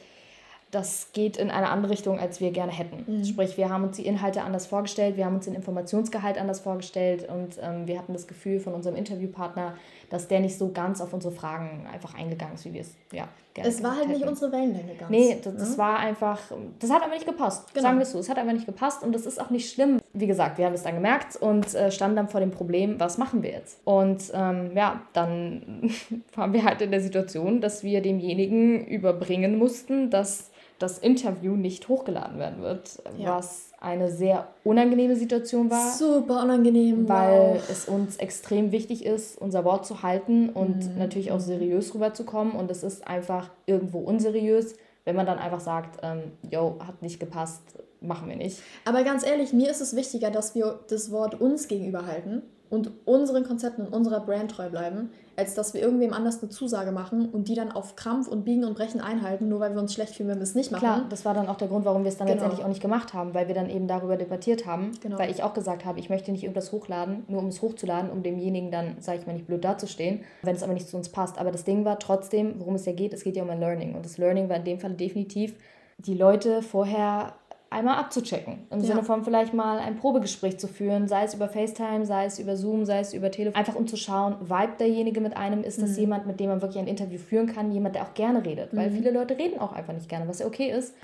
das 0.75 1.11
geht 1.13 1.37
in 1.37 1.51
eine 1.51 1.69
andere 1.69 1.93
Richtung, 1.93 2.19
als 2.19 2.41
wir 2.41 2.51
gerne 2.51 2.73
hätten. 2.73 3.05
Mhm. 3.07 3.25
Sprich, 3.25 3.57
wir 3.57 3.69
haben 3.71 3.85
uns 3.85 3.97
die 3.97 4.07
Inhalte 4.07 4.43
anders 4.43 4.67
vorgestellt, 4.67 5.17
wir 5.17 5.25
haben 5.25 5.37
uns 5.37 5.45
den 5.45 5.55
Informationsgehalt 5.55 6.37
anders 6.37 6.61
vorgestellt 6.61 7.29
und 7.29 7.59
ähm, 7.63 7.87
wir 7.87 7.99
hatten 7.99 8.13
das 8.13 8.27
Gefühl 8.27 8.59
von 8.59 8.75
unserem 8.75 8.97
Interviewpartner, 8.97 9.77
dass 10.15 10.29
der 10.29 10.39
nicht 10.39 10.57
so 10.57 10.71
ganz 10.71 11.01
auf 11.01 11.13
unsere 11.13 11.35
Fragen 11.35 11.89
einfach 11.93 12.15
eingegangen 12.15 12.55
ist, 12.55 12.65
wie 12.65 12.73
wir 12.73 12.83
es 12.83 12.95
ja 13.11 13.27
gerne 13.53 13.69
Es 13.69 13.83
war 13.83 13.97
halt 13.97 14.03
hätten. 14.03 14.13
nicht 14.13 14.25
unsere 14.25 14.53
Wellenlänge 14.53 14.95
ganz. 14.95 15.11
Nee, 15.11 15.41
das, 15.43 15.57
das 15.57 15.71
ne? 15.73 15.79
war 15.79 15.99
einfach, 15.99 16.41
das 16.79 16.89
hat 16.91 17.03
aber 17.03 17.15
nicht 17.15 17.27
gepasst. 17.27 17.75
Genau. 17.75 17.83
Sagen 17.83 17.99
wir 17.99 18.05
es 18.05 18.13
so, 18.13 18.21
es 18.21 18.29
hat 18.29 18.39
einfach 18.39 18.53
nicht 18.53 18.67
gepasst 18.67 19.03
und 19.03 19.13
das 19.13 19.27
ist 19.27 19.41
auch 19.41 19.51
nicht 19.51 19.69
schlimm. 19.73 19.99
Wie 20.13 20.29
gesagt, 20.29 20.57
wir 20.59 20.67
haben 20.67 20.75
es 20.75 20.85
dann 20.85 20.95
gemerkt 20.95 21.35
und 21.35 21.75
äh, 21.75 21.91
standen 21.91 22.15
dann 22.15 22.29
vor 22.29 22.39
dem 22.39 22.53
Problem, 22.53 23.01
was 23.01 23.19
machen 23.19 23.43
wir 23.43 23.51
jetzt? 23.51 23.81
Und 23.83 24.23
ähm, 24.33 24.71
ja, 24.77 25.03
dann 25.15 25.91
waren 26.37 26.53
wir 26.53 26.65
halt 26.65 26.81
in 26.81 26.93
der 26.93 27.01
Situation, 27.01 27.61
dass 27.61 27.83
wir 27.83 28.01
demjenigen 28.01 28.87
überbringen 28.87 29.59
mussten, 29.59 30.11
dass 30.11 30.53
das 30.79 30.99
Interview 30.99 31.57
nicht 31.57 31.89
hochgeladen 31.89 32.39
werden 32.39 32.63
wird, 32.63 33.03
ja. 33.19 33.37
was 33.37 33.74
eine 33.85 34.11
sehr 34.11 34.49
unangenehme 34.65 35.15
Situation 35.15 35.71
war. 35.71 35.93
Super 35.93 36.43
unangenehm. 36.43 37.09
Weil 37.09 37.55
wow. 37.55 37.71
es 37.71 37.87
uns 37.87 38.17
extrem 38.17 38.73
wichtig 38.73 39.05
ist, 39.05 39.41
unser 39.41 39.65
Wort 39.65 39.87
zu 39.87 40.03
halten 40.03 40.49
und 40.49 40.91
mhm. 40.91 40.99
natürlich 40.99 41.31
auch 41.31 41.41
seriös 41.41 41.95
rüberzukommen. 41.95 42.55
Und 42.55 42.71
es 42.71 42.83
ist 42.83 43.07
einfach 43.07 43.51
irgendwo 43.67 43.99
unseriös, 43.99 44.75
wenn 45.05 45.17
man 45.17 45.27
dann 45.27 45.39
einfach 45.39 45.61
sagt, 45.61 46.01
ähm, 46.03 46.33
yo, 46.51 46.77
hat 46.81 47.03
nicht 47.03 47.21
gepasst, 47.21 47.63
machen 48.01 48.29
wir 48.29 48.37
nicht. 48.37 48.61
Aber 48.85 49.05
ganz 49.05 49.25
ehrlich, 49.25 49.53
mir 49.53 49.71
ist 49.71 49.81
es 49.81 49.95
wichtiger, 49.95 50.31
dass 50.31 50.55
wir 50.55 50.81
das 50.89 51.11
Wort 51.11 51.41
uns 51.41 51.69
gegenüber 51.69 52.07
halten 52.07 52.43
und 52.71 52.91
unseren 53.05 53.45
Konzepten 53.45 53.87
und 53.87 53.93
unserer 53.93 54.21
Brand 54.21 54.51
treu 54.51 54.69
bleiben, 54.69 55.11
als 55.37 55.55
dass 55.55 55.75
wir 55.75 55.81
irgendwem 55.81 56.13
anders 56.13 56.43
eine 56.43 56.51
Zusage 56.51 56.93
machen 56.93 57.29
und 57.29 57.49
die 57.49 57.55
dann 57.55 57.73
auf 57.73 57.97
Krampf 57.97 58.29
und 58.29 58.45
Biegen 58.45 58.65
und 58.65 58.75
Brechen 58.75 59.01
einhalten, 59.01 59.49
nur 59.49 59.61
weil 59.61 59.75
wir 59.75 59.81
uns 59.81 59.93
schlecht 59.93 60.15
fühlen, 60.15 60.29
wenn 60.29 60.39
wir 60.39 60.45
es 60.45 60.55
nicht 60.55 60.71
machen. 60.71 60.81
Klar, 60.81 61.07
das 61.09 61.25
war 61.25 61.35
dann 61.35 61.49
auch 61.49 61.57
der 61.57 61.69
Grund, 61.69 61.85
warum 61.85 62.05
wir 62.05 62.09
es 62.09 62.17
dann 62.17 62.27
genau. 62.27 62.41
letztendlich 62.41 62.65
auch 62.65 62.69
nicht 62.69 62.81
gemacht 62.81 63.15
haben, 63.15 63.35
weil 63.35 63.49
wir 63.49 63.55
dann 63.55 63.69
eben 63.69 63.87
darüber 63.87 64.17
debattiert 64.17 64.67
haben, 64.67 64.93
genau. 65.01 65.19
weil 65.19 65.31
ich 65.31 65.43
auch 65.43 65.55
gesagt 65.55 65.85
habe, 65.85 65.99
ich 65.99 66.09
möchte 66.09 66.33
nicht 66.33 66.43
irgendwas 66.43 66.73
hochladen, 66.73 67.25
nur 67.29 67.41
um 67.41 67.49
es 67.49 67.63
hochzuladen, 67.63 68.11
um 68.11 68.23
demjenigen 68.23 68.71
dann, 68.71 68.97
sage 69.01 69.19
ich 69.19 69.27
mal, 69.27 69.33
nicht 69.33 69.47
blöd 69.47 69.65
dazustehen, 69.65 70.21
wenn 70.43 70.55
es 70.55 70.63
aber 70.63 70.73
nicht 70.73 70.89
zu 70.89 70.97
uns 70.97 71.09
passt. 71.09 71.39
Aber 71.39 71.51
das 71.51 71.65
Ding 71.65 71.85
war 71.85 71.99
trotzdem, 71.99 72.55
worum 72.59 72.77
es 72.77 72.87
ja 72.87 72.93
geht, 72.93 73.13
es 73.13 73.25
geht 73.25 73.37
ja 73.37 73.43
um 73.43 73.51
ein 73.51 73.61
Learning 73.61 73.95
und 73.95 74.05
das 74.05 74.19
Learning 74.19 74.49
war 74.49 74.57
in 74.57 74.65
dem 74.65 74.81
Fall 74.81 74.95
definitiv, 74.95 75.55
die 75.99 76.15
Leute 76.15 76.63
vorher 76.63 77.35
einmal 77.75 77.97
abzuchecken. 77.97 78.67
Im 78.71 78.81
ja. 78.81 78.87
Sinne 78.87 79.03
von 79.03 79.25
vielleicht 79.25 79.53
mal 79.53 79.79
ein 79.79 79.97
Probegespräch 79.97 80.59
zu 80.59 80.69
führen, 80.69 81.09
sei 81.09 81.25
es 81.25 81.35
über 81.35 81.49
FaceTime, 81.49 82.07
sei 82.07 82.25
es 82.25 82.39
über 82.39 82.57
Zoom, 82.57 82.87
sei 82.87 83.01
es 83.01 83.13
über 83.13 83.31
Telefon. 83.31 83.59
Einfach 83.59 83.75
um 83.75 83.87
zu 83.87 83.97
schauen, 83.97 84.37
vibe 84.41 84.75
derjenige 84.79 85.21
mit 85.21 85.37
einem, 85.37 85.63
ist 85.63 85.83
das 85.83 85.91
mhm. 85.91 85.99
jemand, 85.99 86.27
mit 86.27 86.41
dem 86.41 86.49
man 86.49 86.63
wirklich 86.63 86.79
ein 86.79 86.87
Interview 86.87 87.19
führen 87.19 87.47
kann, 87.47 87.73
jemand, 87.73 87.97
der 87.97 88.05
auch 88.05 88.15
gerne 88.15 88.45
redet. 88.45 88.73
Mhm. 88.73 88.77
Weil 88.79 88.91
viele 88.91 89.11
Leute 89.11 89.37
reden 89.37 89.61
auch 89.61 89.73
einfach 89.73 89.93
nicht 89.93 90.09
gerne, 90.09 90.29
was 90.29 90.39
ja 90.39 90.47
okay 90.47 90.71
ist. 90.71 90.95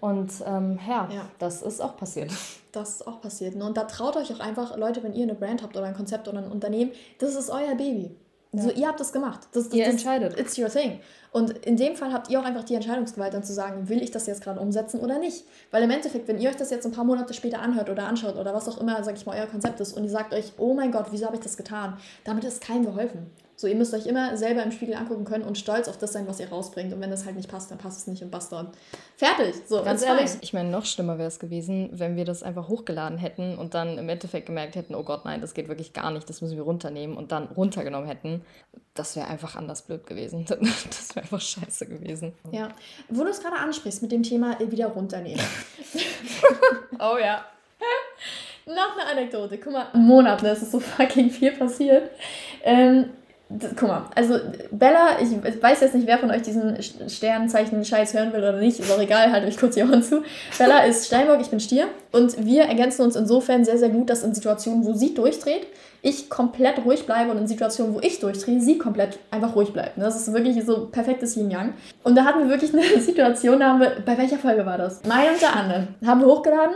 Und 0.00 0.32
ähm, 0.46 0.78
ja, 0.88 1.08
ja, 1.12 1.28
das 1.38 1.62
ist 1.62 1.80
auch 1.80 1.96
passiert. 1.96 2.32
Das 2.70 2.96
ist 2.96 3.08
auch 3.08 3.22
passiert. 3.22 3.54
Und 3.54 3.78
da 3.78 3.84
traut 3.84 4.14
euch 4.16 4.30
auch 4.32 4.40
einfach, 4.40 4.76
Leute, 4.76 5.02
wenn 5.02 5.14
ihr 5.14 5.22
eine 5.22 5.34
Brand 5.34 5.62
habt 5.62 5.74
oder 5.74 5.86
ein 5.86 5.94
Konzept 5.94 6.28
oder 6.28 6.38
ein 6.38 6.52
Unternehmen, 6.52 6.92
das 7.18 7.34
ist 7.34 7.48
euer 7.48 7.74
Baby. 7.74 8.14
Ja. 8.52 8.62
So, 8.62 8.70
ihr 8.70 8.88
habt 8.88 8.98
das 8.98 9.12
gemacht. 9.12 9.40
Das, 9.52 9.64
das, 9.64 9.74
ihr 9.74 9.84
das, 9.84 9.94
entscheidet. 9.94 10.38
It's 10.38 10.58
your 10.58 10.68
thing. 10.68 11.00
Und 11.32 11.50
in 11.66 11.76
dem 11.76 11.96
Fall 11.96 12.12
habt 12.12 12.30
ihr 12.30 12.40
auch 12.40 12.44
einfach 12.44 12.64
die 12.64 12.74
Entscheidungsgewalt, 12.74 13.34
dann 13.34 13.44
zu 13.44 13.52
sagen, 13.52 13.88
will 13.88 14.02
ich 14.02 14.10
das 14.10 14.26
jetzt 14.26 14.42
gerade 14.42 14.60
umsetzen 14.60 15.00
oder 15.00 15.18
nicht. 15.18 15.44
Weil 15.70 15.82
im 15.82 15.90
Endeffekt, 15.90 16.26
wenn 16.28 16.38
ihr 16.38 16.48
euch 16.48 16.56
das 16.56 16.70
jetzt 16.70 16.86
ein 16.86 16.92
paar 16.92 17.04
Monate 17.04 17.34
später 17.34 17.60
anhört 17.60 17.90
oder 17.90 18.06
anschaut 18.06 18.36
oder 18.36 18.54
was 18.54 18.68
auch 18.68 18.80
immer, 18.80 19.02
sag 19.04 19.16
ich 19.16 19.26
mal, 19.26 19.36
euer 19.38 19.46
Konzept 19.46 19.80
ist 19.80 19.92
und 19.92 20.04
ihr 20.04 20.10
sagt 20.10 20.32
euch, 20.32 20.52
oh 20.56 20.72
mein 20.72 20.90
Gott, 20.90 21.06
wieso 21.10 21.26
habe 21.26 21.36
ich 21.36 21.42
das 21.42 21.56
getan? 21.58 21.98
Damit 22.24 22.44
ist 22.44 22.62
keinem 22.62 22.86
geholfen. 22.86 23.30
So, 23.60 23.66
ihr 23.66 23.74
müsst 23.74 23.92
euch 23.92 24.06
immer 24.06 24.36
selber 24.36 24.62
im 24.62 24.70
Spiegel 24.70 24.94
angucken 24.94 25.24
können 25.24 25.42
und 25.42 25.58
stolz 25.58 25.88
auf 25.88 25.98
das 25.98 26.12
sein, 26.12 26.28
was 26.28 26.38
ihr 26.38 26.48
rausbringt. 26.48 26.92
Und 26.94 27.00
wenn 27.00 27.10
das 27.10 27.24
halt 27.24 27.34
nicht 27.34 27.50
passt, 27.50 27.72
dann 27.72 27.78
passt 27.78 27.98
es 27.98 28.06
nicht 28.06 28.22
und 28.22 28.30
basta. 28.30 28.70
Fertig. 29.16 29.56
So, 29.66 29.82
ganz 29.82 30.00
ehrlich. 30.02 30.30
Fein. 30.30 30.38
Ich 30.42 30.52
meine, 30.52 30.70
noch 30.70 30.86
schlimmer 30.86 31.18
wäre 31.18 31.26
es 31.26 31.40
gewesen, 31.40 31.90
wenn 31.90 32.14
wir 32.14 32.24
das 32.24 32.44
einfach 32.44 32.68
hochgeladen 32.68 33.18
hätten 33.18 33.58
und 33.58 33.74
dann 33.74 33.98
im 33.98 34.08
Endeffekt 34.08 34.46
gemerkt 34.46 34.76
hätten, 34.76 34.94
oh 34.94 35.02
Gott, 35.02 35.24
nein, 35.24 35.40
das 35.40 35.54
geht 35.54 35.66
wirklich 35.66 35.92
gar 35.92 36.12
nicht, 36.12 36.30
das 36.30 36.40
müssen 36.40 36.56
wir 36.56 36.62
runternehmen 36.62 37.16
und 37.16 37.32
dann 37.32 37.46
runtergenommen 37.48 38.06
hätten. 38.06 38.42
Das 38.94 39.16
wäre 39.16 39.26
einfach 39.26 39.56
anders 39.56 39.82
blöd 39.82 40.06
gewesen. 40.06 40.46
Das 40.88 41.16
wäre 41.16 41.24
einfach 41.24 41.40
scheiße 41.40 41.86
gewesen. 41.86 42.34
Ja. 42.52 42.68
Wo 43.08 43.24
du 43.24 43.30
es 43.30 43.40
gerade 43.40 43.56
ansprichst 43.56 44.02
mit 44.02 44.12
dem 44.12 44.22
Thema 44.22 44.56
wieder 44.60 44.86
runternehmen. 44.86 45.44
oh 47.00 47.16
ja. 47.20 47.44
Noch 48.66 48.96
eine 48.96 49.10
Anekdote. 49.10 49.58
Guck 49.58 49.72
mal, 49.72 49.88
Monat, 49.94 50.44
ne? 50.44 50.50
Es 50.50 50.62
ist 50.62 50.70
so 50.70 50.78
fucking 50.78 51.30
viel 51.30 51.52
passiert. 51.52 52.12
Ähm, 52.62 53.10
guck 53.50 53.88
mal, 53.88 54.04
also 54.14 54.38
Bella, 54.70 55.18
ich 55.20 55.62
weiß 55.62 55.80
jetzt 55.80 55.94
nicht, 55.94 56.06
wer 56.06 56.18
von 56.18 56.30
euch 56.30 56.42
diesen 56.42 56.76
Sternzeichen-Scheiß 56.82 58.14
hören 58.14 58.32
will 58.32 58.40
oder 58.40 58.58
nicht, 58.58 58.78
ist 58.78 58.92
auch 58.92 59.00
egal, 59.00 59.32
halt 59.32 59.46
euch 59.46 59.56
kurz 59.56 59.74
die 59.74 59.82
Ohren 59.82 60.02
zu. 60.02 60.22
Bella 60.58 60.80
ist 60.80 61.06
Steinbock, 61.06 61.40
ich 61.40 61.48
bin 61.48 61.60
Stier 61.60 61.86
und 62.12 62.44
wir 62.44 62.64
ergänzen 62.64 63.02
uns 63.02 63.16
insofern 63.16 63.64
sehr, 63.64 63.78
sehr 63.78 63.88
gut, 63.88 64.10
dass 64.10 64.22
in 64.22 64.34
Situationen, 64.34 64.84
wo 64.84 64.92
sie 64.92 65.14
durchdreht, 65.14 65.66
ich 66.02 66.28
komplett 66.28 66.84
ruhig 66.84 67.06
bleibe 67.06 67.30
und 67.30 67.38
in 67.38 67.46
Situationen, 67.48 67.94
wo 67.94 68.00
ich 68.00 68.20
durchdrehe, 68.20 68.60
sie 68.60 68.78
komplett 68.78 69.18
einfach 69.30 69.56
ruhig 69.56 69.72
bleibt. 69.72 69.92
Das 69.96 70.14
ist 70.14 70.32
wirklich 70.32 70.62
so 70.64 70.86
perfektes 70.86 71.36
Yin-Yang. 71.36 71.72
Und 72.04 72.16
da 72.16 72.24
hatten 72.24 72.40
wir 72.40 72.48
wirklich 72.48 72.72
eine 72.72 72.82
Situation, 73.00 73.60
da 73.60 73.70
haben 73.70 73.80
wir, 73.80 73.96
bei 74.04 74.16
welcher 74.16 74.38
Folge 74.38 74.64
war 74.64 74.78
das? 74.78 75.02
Mai 75.04 75.30
und 75.30 75.40
der 75.40 75.56
Anne. 75.56 75.88
Haben 76.04 76.20
wir 76.20 76.28
hochgeladen 76.28 76.74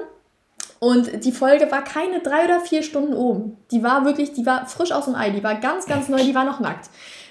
und 0.82 1.24
die 1.24 1.30
Folge 1.30 1.70
war 1.70 1.84
keine 1.84 2.18
drei 2.18 2.44
oder 2.44 2.58
vier 2.58 2.82
Stunden 2.82 3.14
oben. 3.14 3.56
Die 3.70 3.84
war 3.84 4.04
wirklich, 4.04 4.32
die 4.32 4.44
war 4.44 4.66
frisch 4.66 4.90
aus 4.90 5.04
dem 5.04 5.14
Ei, 5.14 5.30
die 5.30 5.44
war 5.44 5.54
ganz, 5.54 5.86
ganz 5.86 6.08
neu, 6.08 6.20
die 6.24 6.34
war 6.34 6.44
noch 6.44 6.58
nackt. 6.58 6.90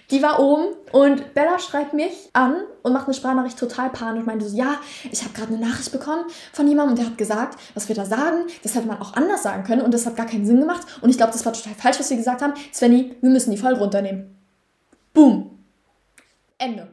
Die 0.09 0.23
war 0.23 0.39
oben 0.39 0.73
und 0.93 1.33
Bella 1.33 1.59
schreibt 1.59 1.93
mich 1.93 2.29
an 2.31 2.61
und 2.81 2.93
macht 2.93 3.07
eine 3.07 3.13
Sprachnachricht 3.13 3.59
total 3.59 3.89
panisch. 3.89 4.25
Meinte 4.25 4.47
so, 4.47 4.55
ja, 4.55 4.77
ich 5.11 5.21
habe 5.23 5.33
gerade 5.33 5.53
eine 5.53 5.67
Nachricht 5.67 5.91
bekommen 5.91 6.23
von 6.53 6.65
jemandem 6.65 6.91
und 6.91 6.99
der 6.99 7.07
hat 7.07 7.17
gesagt, 7.17 7.59
was 7.73 7.89
wir 7.89 7.95
da 7.95 8.05
sagen, 8.05 8.45
das 8.63 8.73
hätte 8.73 8.87
man 8.87 9.01
auch 9.01 9.15
anders 9.15 9.43
sagen 9.43 9.65
können 9.65 9.81
und 9.81 9.93
das 9.93 10.05
hat 10.05 10.15
gar 10.15 10.27
keinen 10.27 10.45
Sinn 10.45 10.61
gemacht. 10.61 10.87
Und 11.01 11.09
ich 11.09 11.17
glaube, 11.17 11.33
das 11.33 11.45
war 11.45 11.51
total 11.51 11.73
falsch, 11.73 11.99
was 11.99 12.09
wir 12.09 12.15
gesagt 12.15 12.41
haben. 12.41 12.53
Svenny, 12.73 13.17
wir 13.19 13.29
müssen 13.31 13.51
die 13.51 13.57
Folge 13.57 13.81
runternehmen. 13.81 14.33
Boom. 15.13 15.59
Ende 16.57 16.87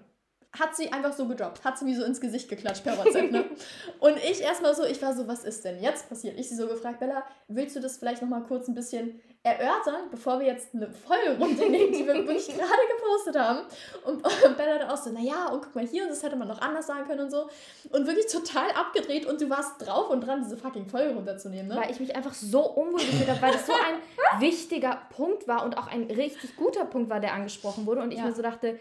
hat 0.59 0.77
sie 0.77 0.93
einfach 0.93 1.13
so 1.13 1.27
gedroppt, 1.27 1.65
hat 1.65 1.79
sie 1.79 1.85
mir 1.85 1.97
so 1.97 2.05
ins 2.05 2.21
Gesicht 2.21 2.49
geklatscht 2.49 2.85
per 2.85 2.99
WhatsApp. 2.99 3.31
Ne? 3.31 3.45
und 4.01 4.17
ich 4.17 4.41
erstmal 4.41 4.75
so, 4.75 4.85
ich 4.85 5.01
war 5.03 5.15
so, 5.15 5.29
was 5.29 5.45
ist 5.45 5.65
denn 5.65 5.81
jetzt 5.83 6.09
passiert? 6.09 6.39
Ich 6.39 6.49
sie 6.49 6.57
so 6.57 6.67
gefragt, 6.67 7.01
Bella, 7.01 7.25
willst 7.49 7.77
du 7.77 7.81
das 7.81 7.99
vielleicht 7.99 8.23
nochmal 8.23 8.43
kurz 8.43 8.69
ein 8.69 8.75
bisschen 8.75 9.21
erörtern, 9.43 10.11
bevor 10.11 10.41
wir 10.41 10.47
jetzt 10.47 10.75
eine 10.75 10.91
Folge 10.91 11.39
runternehmen, 11.39 11.93
die 11.93 12.07
wir 12.07 12.15
wirklich 12.15 12.47
gerade 12.57 12.83
gepostet 12.97 13.39
haben? 13.39 13.61
Und, 14.05 14.23
Bella 14.57 14.79
dann 14.79 14.91
auch 14.91 14.97
so, 14.97 15.11
naja, 15.11 15.49
und 15.49 15.63
guck 15.63 15.75
mal 15.75 15.87
hier, 15.87 16.03
und 16.03 16.11
das 16.11 16.23
hätte 16.23 16.37
man 16.37 16.49
noch 16.49 16.61
anders 16.61 16.87
sagen 16.87 17.07
können 17.07 17.21
und 17.21 17.31
so. 17.31 17.49
Und 17.91 18.07
wirklich 18.07 18.27
total 18.27 18.71
abgedreht 18.73 19.27
und 19.27 19.41
du 19.41 19.49
warst 19.49 19.87
drauf 19.87 20.11
und 20.11 20.23
dran, 20.23 20.43
diese 20.43 20.57
fucking 20.57 20.87
Folge 20.87 21.15
runterzunehmen. 21.15 21.69
Ne? 21.69 21.77
Weil 21.77 21.91
ich 21.91 22.01
mich 22.01 22.17
einfach 22.17 22.35
so 22.35 22.61
unwohl 22.61 23.01
gefühlt 23.01 23.29
habe, 23.29 23.43
weil 23.43 23.53
das 23.53 23.67
so 23.67 23.73
ein 23.73 24.41
wichtiger 24.41 25.03
Punkt 25.11 25.47
war 25.47 25.65
und 25.65 25.79
auch 25.79 25.87
ein 25.87 26.05
richtig 26.05 26.57
guter 26.57 26.85
Punkt 26.85 27.11
war, 27.11 27.21
der 27.21 27.35
angesprochen 27.35 27.87
wurde. 27.87 28.03
Und 28.03 28.13
ich 28.13 28.19
ja. 28.19 28.25
mir 28.25 28.33
so 28.33 28.43
dachte, 28.43 28.79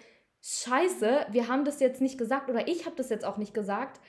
scheiße, 0.47 1.25
wir 1.29 1.47
haben 1.49 1.65
das 1.65 1.79
jetzt 1.81 1.99
nicht 1.99 2.17
gesagt 2.17 2.49
oder 2.49 2.67
ich 2.67 2.85
habe 2.85 2.95
das 2.95 3.09
jetzt 3.09 3.25
auch 3.25 3.37
nicht 3.37 3.53
gesagt, 3.53 3.99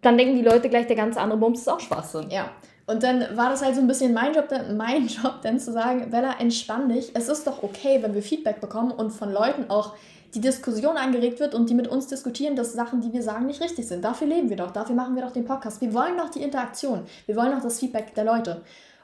dann 0.00 0.16
denken 0.16 0.36
die 0.36 0.42
Leute 0.42 0.68
gleich, 0.68 0.86
der 0.86 0.96
ganze 0.96 1.20
andere 1.20 1.38
Bums 1.38 1.60
ist 1.60 1.68
auch 1.68 1.80
Schwachsinn. 1.80 2.30
Ja. 2.30 2.50
Und 2.86 3.02
dann 3.02 3.36
war 3.36 3.50
das 3.50 3.62
halt 3.62 3.74
so 3.74 3.80
ein 3.80 3.86
bisschen 3.86 4.14
mein 4.14 4.34
Job, 4.34 4.48
mein 4.76 5.06
Job, 5.08 5.40
dann 5.42 5.58
zu 5.58 5.72
sagen, 5.72 6.10
Bella, 6.10 6.36
entspann 6.38 6.88
dich. 6.88 7.10
Es 7.14 7.28
ist 7.28 7.46
doch 7.46 7.62
okay, 7.62 8.02
wenn 8.02 8.14
wir 8.14 8.22
Feedback 8.22 8.60
bekommen 8.60 8.92
und 8.92 9.10
von 9.10 9.32
Leuten 9.32 9.68
auch 9.68 9.94
die 10.34 10.40
Diskussion 10.40 10.96
angeregt 10.96 11.40
wird 11.40 11.54
und 11.54 11.70
die 11.70 11.74
mit 11.74 11.88
uns 11.88 12.06
diskutieren, 12.06 12.54
dass 12.54 12.72
Sachen, 12.72 13.00
die 13.00 13.12
wir 13.12 13.22
sagen, 13.22 13.46
nicht 13.46 13.60
richtig 13.60 13.86
sind. 13.88 14.04
Dafür 14.04 14.26
leben 14.26 14.50
wir 14.50 14.56
doch, 14.56 14.70
dafür 14.70 14.94
machen 14.94 15.14
wir 15.16 15.22
doch 15.22 15.32
den 15.32 15.44
Podcast. 15.44 15.80
Wir 15.80 15.92
wollen 15.94 16.16
doch 16.16 16.28
die 16.28 16.42
Interaktion. 16.42 17.06
Wir 17.26 17.36
wollen 17.36 17.52
doch 17.52 17.62
das 17.62 17.80
Feedback 17.80 18.14
der 18.14 18.24
Leute. 18.24 18.62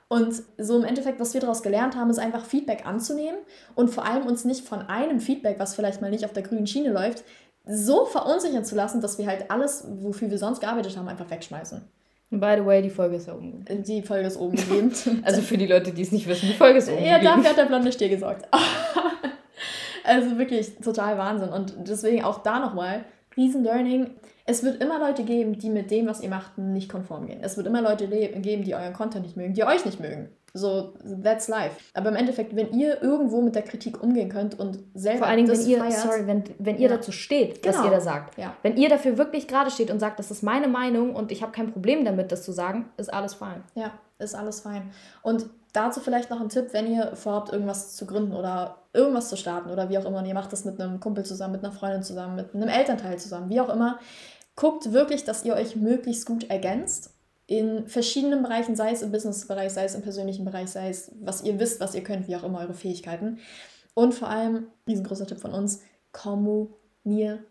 Und 0.08 0.42
so 0.58 0.76
im 0.76 0.84
Endeffekt, 0.84 1.18
was 1.18 1.34
wir 1.34 1.40
daraus 1.40 1.62
gelernt 1.62 1.96
haben, 1.96 2.10
ist 2.10 2.18
einfach 2.18 2.44
Feedback 2.44 2.86
anzunehmen 2.86 3.38
und 3.74 3.88
vor 3.88 4.04
allem 4.04 4.26
uns 4.26 4.44
nicht 4.44 4.66
von 4.66 4.82
einem 4.82 5.20
Feedback, 5.20 5.58
was 5.58 5.74
vielleicht 5.74 6.00
mal 6.00 6.10
nicht 6.10 6.24
auf 6.24 6.32
der 6.32 6.42
grünen 6.42 6.66
Schiene 6.66 6.92
läuft, 6.92 7.24
so 7.66 8.04
verunsichern 8.04 8.64
zu 8.64 8.74
lassen, 8.74 9.00
dass 9.00 9.18
wir 9.18 9.26
halt 9.26 9.50
alles, 9.50 9.86
wofür 9.88 10.30
wir 10.30 10.38
sonst 10.38 10.60
gearbeitet 10.60 10.96
haben, 10.96 11.08
einfach 11.08 11.30
wegschmeißen. 11.30 11.82
By 12.30 12.56
the 12.58 12.66
way, 12.66 12.82
die 12.82 12.90
Folge 12.90 13.16
ist 13.16 13.26
ja 13.26 13.34
oben. 13.34 13.64
Die 13.68 14.02
Folge 14.02 14.26
ist 14.26 14.36
oben 14.36 14.56
gegeben. 14.56 14.92
also 15.24 15.40
für 15.40 15.56
die 15.56 15.66
Leute, 15.66 15.92
die 15.92 16.02
es 16.02 16.12
nicht 16.12 16.26
wissen, 16.26 16.48
die 16.48 16.54
Folge 16.54 16.78
ist 16.78 16.90
oben 16.90 17.04
Ja, 17.04 17.20
dafür 17.20 17.50
hat 17.50 17.56
der 17.56 17.66
blonde 17.66 17.92
Stier 17.92 18.08
gesorgt. 18.08 18.46
also 20.04 20.36
wirklich 20.36 20.74
total 20.76 21.16
Wahnsinn. 21.16 21.50
Und 21.50 21.74
deswegen 21.86 22.24
auch 22.24 22.42
da 22.42 22.58
nochmal, 22.58 23.04
Riesen-Learning. 23.36 24.10
Es 24.46 24.62
wird 24.62 24.82
immer 24.82 24.98
Leute 24.98 25.24
geben, 25.24 25.58
die 25.58 25.70
mit 25.70 25.90
dem, 25.90 26.06
was 26.06 26.20
ihr 26.20 26.28
macht, 26.28 26.58
nicht 26.58 26.90
konform 26.90 27.26
gehen. 27.26 27.38
Es 27.42 27.56
wird 27.56 27.66
immer 27.66 27.80
Leute 27.80 28.08
geben, 28.08 28.64
die 28.64 28.74
euren 28.74 28.92
Content 28.92 29.24
nicht 29.24 29.36
mögen, 29.36 29.54
die 29.54 29.64
euch 29.64 29.84
nicht 29.84 30.00
mögen. 30.00 30.28
So, 30.56 30.92
that's 31.22 31.48
life. 31.48 31.76
Aber 31.94 32.10
im 32.10 32.16
Endeffekt, 32.16 32.54
wenn 32.54 32.72
ihr 32.72 33.02
irgendwo 33.02 33.40
mit 33.40 33.56
der 33.56 33.62
Kritik 33.62 34.00
umgehen 34.00 34.28
könnt 34.28 34.56
und 34.56 34.78
selber 34.94 35.20
Vor 35.20 35.26
allen 35.26 35.38
Dingen, 35.38 35.58
wenn 35.58 35.66
ihr, 35.66 35.78
feiert, 35.78 35.94
sorry, 35.94 36.26
wenn, 36.28 36.44
wenn 36.60 36.76
ihr 36.76 36.88
ja. 36.88 36.96
dazu 36.96 37.10
steht, 37.10 37.60
genau. 37.60 37.76
was 37.76 37.84
ihr 37.84 37.90
da 37.90 38.00
sagt. 38.00 38.38
Ja. 38.38 38.54
Wenn 38.62 38.76
ihr 38.76 38.88
dafür 38.88 39.18
wirklich 39.18 39.48
gerade 39.48 39.70
steht 39.72 39.90
und 39.90 39.98
sagt, 39.98 40.20
das 40.20 40.30
ist 40.30 40.44
meine 40.44 40.68
Meinung 40.68 41.16
und 41.16 41.32
ich 41.32 41.42
habe 41.42 41.50
kein 41.50 41.72
Problem 41.72 42.04
damit, 42.04 42.30
das 42.30 42.44
zu 42.44 42.52
sagen, 42.52 42.88
ist 42.98 43.12
alles 43.12 43.34
fein. 43.34 43.64
Ja, 43.74 43.90
ist 44.20 44.36
alles 44.36 44.60
fein. 44.60 44.92
Und 45.22 45.46
dazu 45.72 45.98
vielleicht 45.98 46.30
noch 46.30 46.40
ein 46.40 46.50
Tipp, 46.50 46.68
wenn 46.70 46.86
ihr 46.86 47.16
vorhabt, 47.16 47.52
irgendwas 47.52 47.96
zu 47.96 48.06
gründen 48.06 48.32
oder 48.32 48.76
irgendwas 48.92 49.28
zu 49.30 49.36
starten 49.36 49.70
oder 49.70 49.90
wie 49.90 49.98
auch 49.98 50.04
immer, 50.04 50.18
und 50.18 50.26
ihr 50.26 50.34
macht 50.34 50.52
das 50.52 50.64
mit 50.64 50.80
einem 50.80 51.00
Kumpel 51.00 51.24
zusammen, 51.24 51.54
mit 51.54 51.64
einer 51.64 51.72
Freundin 51.72 52.04
zusammen, 52.04 52.36
mit 52.36 52.54
einem 52.54 52.68
Elternteil 52.68 53.18
zusammen, 53.18 53.50
wie 53.50 53.60
auch 53.60 53.68
immer, 53.68 53.98
guckt 54.56 54.92
wirklich, 54.92 55.24
dass 55.24 55.44
ihr 55.44 55.54
euch 55.54 55.76
möglichst 55.76 56.26
gut 56.26 56.50
ergänzt 56.50 57.14
in 57.46 57.86
verschiedenen 57.88 58.42
Bereichen, 58.42 58.74
sei 58.74 58.92
es 58.92 59.02
im 59.02 59.12
Business-Bereich, 59.12 59.72
sei 59.72 59.84
es 59.84 59.94
im 59.94 60.02
persönlichen 60.02 60.44
Bereich, 60.44 60.70
sei 60.70 60.88
es, 60.88 61.12
was 61.20 61.42
ihr 61.42 61.58
wisst, 61.58 61.80
was 61.80 61.94
ihr 61.94 62.02
könnt, 62.02 62.26
wie 62.26 62.36
auch 62.36 62.44
immer 62.44 62.60
eure 62.60 62.74
Fähigkeiten. 62.74 63.38
Und 63.92 64.14
vor 64.14 64.28
allem, 64.28 64.68
riesengroßer 64.88 65.26
Tipp 65.26 65.40
von 65.40 65.52
uns, 65.52 65.82
kommuniziert. 66.12 67.44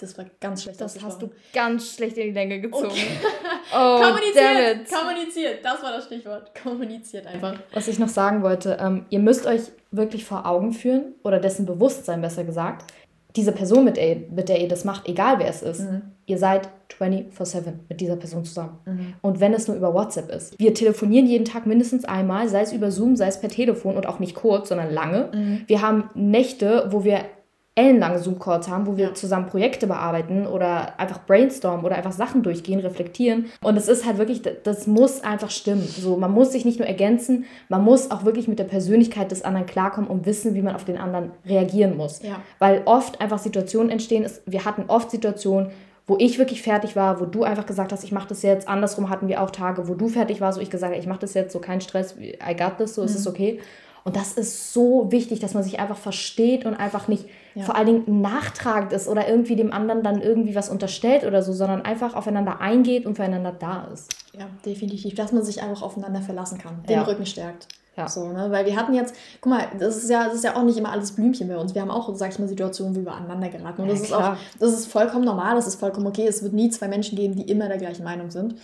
Das 0.00 0.16
war 0.16 0.24
ganz 0.40 0.62
schlecht. 0.62 0.80
Das 0.80 1.00
hast 1.02 1.20
du 1.20 1.30
ganz 1.52 1.94
schlecht 1.94 2.16
in 2.16 2.28
die 2.28 2.32
Länge 2.32 2.60
gezogen. 2.60 2.86
Okay. 2.86 3.06
oh, 3.74 4.00
kommuniziert, 4.00 4.90
kommuniziert, 4.90 5.64
das 5.64 5.82
war 5.82 5.92
das 5.92 6.06
Stichwort. 6.06 6.52
Kommuniziert 6.60 7.26
einfach. 7.26 7.58
Was 7.74 7.88
ich 7.88 7.98
noch 7.98 8.08
sagen 8.08 8.42
wollte, 8.42 8.78
ähm, 8.80 9.04
ihr 9.10 9.18
müsst 9.18 9.46
euch 9.46 9.60
wirklich 9.90 10.24
vor 10.24 10.46
Augen 10.46 10.72
führen, 10.72 11.14
oder 11.24 11.40
dessen 11.40 11.66
Bewusstsein 11.66 12.22
besser 12.22 12.44
gesagt, 12.44 12.90
diese 13.36 13.52
Person, 13.52 13.84
mit 13.84 13.96
der, 13.96 14.16
mit 14.30 14.48
der 14.48 14.60
ihr 14.60 14.68
das 14.68 14.84
macht, 14.84 15.08
egal 15.08 15.38
wer 15.38 15.48
es 15.48 15.62
ist, 15.62 15.80
mhm. 15.80 16.02
ihr 16.26 16.38
seid 16.38 16.68
24-7 16.98 17.62
mit 17.88 18.00
dieser 18.00 18.16
Person 18.16 18.44
zusammen. 18.44 18.78
Mhm. 18.84 19.14
Und 19.22 19.40
wenn 19.40 19.54
es 19.54 19.68
nur 19.68 19.76
über 19.76 19.94
WhatsApp 19.94 20.30
ist. 20.30 20.58
Wir 20.58 20.74
telefonieren 20.74 21.26
jeden 21.26 21.44
Tag 21.44 21.66
mindestens 21.66 22.04
einmal, 22.04 22.48
sei 22.48 22.62
es 22.62 22.72
über 22.72 22.90
Zoom, 22.90 23.16
sei 23.16 23.28
es 23.28 23.40
per 23.40 23.48
Telefon 23.48 23.96
und 23.96 24.06
auch 24.06 24.18
nicht 24.18 24.34
kurz, 24.34 24.68
sondern 24.68 24.92
lange. 24.92 25.30
Mhm. 25.32 25.62
Wir 25.66 25.82
haben 25.82 26.10
Nächte, 26.14 26.88
wo 26.90 27.04
wir 27.04 27.20
ellenlange 27.76 28.18
Zoom-Calls 28.18 28.68
haben, 28.68 28.86
wo 28.86 28.96
wir 28.96 29.08
ja. 29.08 29.14
zusammen 29.14 29.46
Projekte 29.46 29.86
bearbeiten 29.86 30.46
oder 30.46 30.98
einfach 30.98 31.24
brainstormen 31.24 31.84
oder 31.84 31.96
einfach 31.96 32.12
Sachen 32.12 32.42
durchgehen, 32.42 32.80
reflektieren. 32.80 33.46
Und 33.62 33.76
es 33.76 33.88
ist 33.88 34.04
halt 34.04 34.18
wirklich, 34.18 34.42
das 34.42 34.86
muss 34.86 35.22
einfach 35.22 35.50
stimmen. 35.50 35.86
So, 35.86 36.16
man 36.16 36.32
muss 36.32 36.52
sich 36.52 36.64
nicht 36.64 36.78
nur 36.78 36.88
ergänzen, 36.88 37.44
man 37.68 37.84
muss 37.84 38.10
auch 38.10 38.24
wirklich 38.24 38.48
mit 38.48 38.58
der 38.58 38.64
Persönlichkeit 38.64 39.30
des 39.30 39.42
anderen 39.42 39.66
klarkommen 39.66 40.10
und 40.10 40.26
wissen, 40.26 40.54
wie 40.54 40.62
man 40.62 40.74
auf 40.74 40.84
den 40.84 40.98
anderen 40.98 41.30
reagieren 41.46 41.96
muss. 41.96 42.22
Ja. 42.22 42.42
Weil 42.58 42.82
oft 42.86 43.20
einfach 43.20 43.38
Situationen 43.38 43.90
entstehen, 43.90 44.28
wir 44.46 44.64
hatten 44.64 44.84
oft 44.88 45.10
Situationen, 45.10 45.70
wo 46.06 46.16
ich 46.18 46.38
wirklich 46.38 46.62
fertig 46.62 46.96
war, 46.96 47.20
wo 47.20 47.24
du 47.24 47.44
einfach 47.44 47.66
gesagt 47.66 47.92
hast, 47.92 48.02
ich 48.02 48.10
mache 48.10 48.28
das 48.28 48.42
jetzt. 48.42 48.66
Andersrum 48.66 49.10
hatten 49.10 49.28
wir 49.28 49.40
auch 49.40 49.50
Tage, 49.50 49.86
wo 49.86 49.94
du 49.94 50.08
fertig 50.08 50.40
warst, 50.40 50.58
wo 50.58 50.62
ich 50.62 50.70
gesagt 50.70 50.92
habe, 50.92 51.00
ich 51.00 51.06
mache 51.06 51.20
das 51.20 51.34
jetzt, 51.34 51.52
so 51.52 51.60
kein 51.60 51.80
Stress, 51.80 52.16
I 52.18 52.56
got 52.56 52.78
this, 52.78 52.96
so 52.96 53.02
mhm. 53.02 53.06
ist 53.06 53.14
es 53.14 53.28
okay. 53.28 53.60
Und 54.02 54.16
das 54.16 54.32
ist 54.32 54.72
so 54.72 55.12
wichtig, 55.12 55.38
dass 55.38 55.54
man 55.54 55.62
sich 55.62 55.78
einfach 55.78 55.96
versteht 55.96 56.66
und 56.66 56.74
einfach 56.74 57.06
nicht 57.06 57.26
ja. 57.54 57.64
vor 57.64 57.76
allen 57.76 57.86
Dingen 57.86 58.20
nachtragend 58.20 58.92
ist 58.92 59.08
oder 59.08 59.28
irgendwie 59.28 59.56
dem 59.56 59.72
anderen 59.72 60.02
dann 60.02 60.20
irgendwie 60.20 60.54
was 60.54 60.68
unterstellt 60.68 61.24
oder 61.24 61.42
so, 61.42 61.52
sondern 61.52 61.82
einfach 61.82 62.14
aufeinander 62.14 62.60
eingeht 62.60 63.06
und 63.06 63.16
füreinander 63.16 63.52
da 63.52 63.88
ist. 63.92 64.14
Ja, 64.32 64.46
definitiv. 64.64 65.14
Dass 65.14 65.32
man 65.32 65.42
sich 65.42 65.62
einfach 65.62 65.82
aufeinander 65.82 66.22
verlassen 66.22 66.58
kann, 66.58 66.82
den 66.84 66.96
ja. 66.96 67.02
Rücken 67.02 67.26
stärkt. 67.26 67.68
Ja. 67.96 68.08
So, 68.08 68.28
ne? 68.28 68.50
Weil 68.50 68.66
wir 68.66 68.76
hatten 68.76 68.94
jetzt, 68.94 69.14
guck 69.40 69.50
mal, 69.50 69.66
das 69.78 69.96
ist, 69.96 70.08
ja, 70.08 70.24
das 70.24 70.34
ist 70.36 70.44
ja 70.44 70.56
auch 70.56 70.62
nicht 70.62 70.78
immer 70.78 70.92
alles 70.92 71.12
Blümchen 71.12 71.48
bei 71.48 71.56
uns. 71.56 71.74
Wir 71.74 71.82
haben 71.82 71.90
auch, 71.90 72.14
sag 72.14 72.30
ich 72.30 72.38
mal, 72.38 72.48
Situationen, 72.48 72.94
wie 72.96 73.04
wir 73.04 73.12
aneinander 73.12 73.48
geraten. 73.48 73.82
Und 73.82 73.88
das 73.88 73.98
ja, 73.98 74.04
ist 74.04 74.12
auch, 74.12 74.36
das 74.58 74.72
ist 74.72 74.86
vollkommen 74.86 75.24
normal, 75.24 75.56
das 75.56 75.66
ist 75.66 75.78
vollkommen 75.78 76.06
okay. 76.06 76.26
Es 76.26 76.42
wird 76.42 76.52
nie 76.52 76.70
zwei 76.70 76.88
Menschen 76.88 77.16
geben, 77.16 77.34
die 77.36 77.42
immer 77.50 77.68
der 77.68 77.78
gleichen 77.78 78.04
Meinung 78.04 78.30
sind. 78.30 78.54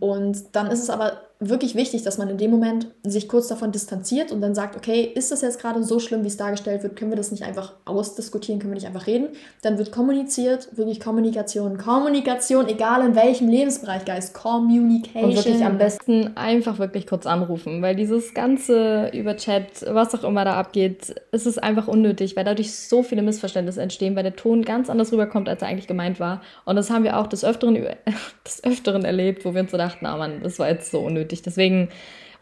Und 0.00 0.56
dann 0.56 0.70
ist 0.70 0.82
es 0.82 0.90
aber 0.90 1.20
wirklich 1.40 1.74
wichtig, 1.74 2.02
dass 2.02 2.18
man 2.18 2.28
in 2.28 2.38
dem 2.38 2.50
Moment 2.50 2.88
sich 3.02 3.28
kurz 3.28 3.48
davon 3.48 3.72
distanziert 3.72 4.32
und 4.32 4.40
dann 4.40 4.54
sagt, 4.54 4.76
okay, 4.76 5.02
ist 5.02 5.32
das 5.32 5.42
jetzt 5.42 5.60
gerade 5.60 5.82
so 5.82 5.98
schlimm, 5.98 6.22
wie 6.22 6.28
es 6.28 6.36
dargestellt 6.36 6.82
wird, 6.82 6.96
können 6.96 7.10
wir 7.10 7.16
das 7.16 7.30
nicht 7.30 7.42
einfach 7.42 7.72
ausdiskutieren, 7.84 8.60
können 8.60 8.72
wir 8.72 8.76
nicht 8.76 8.86
einfach 8.86 9.06
reden. 9.06 9.28
Dann 9.62 9.78
wird 9.78 9.92
kommuniziert, 9.92 10.76
wirklich 10.76 11.00
Kommunikation, 11.00 11.76
Kommunikation, 11.76 12.68
egal 12.68 13.04
in 13.04 13.14
welchem 13.14 13.48
Lebensbereich, 13.48 14.04
Geist, 14.04 14.34
Communication. 14.34 15.24
Und 15.24 15.36
wirklich 15.36 15.64
am 15.64 15.78
besten 15.78 16.36
einfach 16.36 16.78
wirklich 16.78 17.06
kurz 17.06 17.26
anrufen, 17.26 17.82
weil 17.82 17.96
dieses 17.96 18.34
ganze 18.34 19.10
über 19.12 19.36
Chat, 19.36 19.84
was 19.88 20.14
auch 20.14 20.24
immer 20.24 20.44
da 20.44 20.54
abgeht, 20.54 21.14
ist 21.32 21.46
es 21.46 21.58
einfach 21.58 21.88
unnötig, 21.88 22.36
weil 22.36 22.44
dadurch 22.44 22.74
so 22.74 23.02
viele 23.02 23.22
Missverständnisse 23.22 23.82
entstehen, 23.82 24.16
weil 24.16 24.22
der 24.22 24.36
Ton 24.36 24.62
ganz 24.62 24.88
anders 24.88 25.12
rüberkommt, 25.12 25.48
als 25.48 25.62
er 25.62 25.68
eigentlich 25.68 25.88
gemeint 25.88 26.20
war. 26.20 26.42
Und 26.64 26.76
das 26.76 26.90
haben 26.90 27.04
wir 27.04 27.18
auch 27.18 27.26
des 27.26 27.44
Öfteren, 27.44 27.74
des 28.46 28.64
Öfteren 28.64 29.04
erlebt, 29.04 29.44
wo 29.44 29.52
wir 29.52 29.62
uns 29.62 29.72
so 29.72 29.76
dachten, 29.84 30.06
ah 30.06 30.16
Mann, 30.16 30.42
das 30.42 30.58
war 30.58 30.68
jetzt 30.68 30.90
so 30.90 31.00
unnötig. 31.00 31.42
Deswegen 31.42 31.88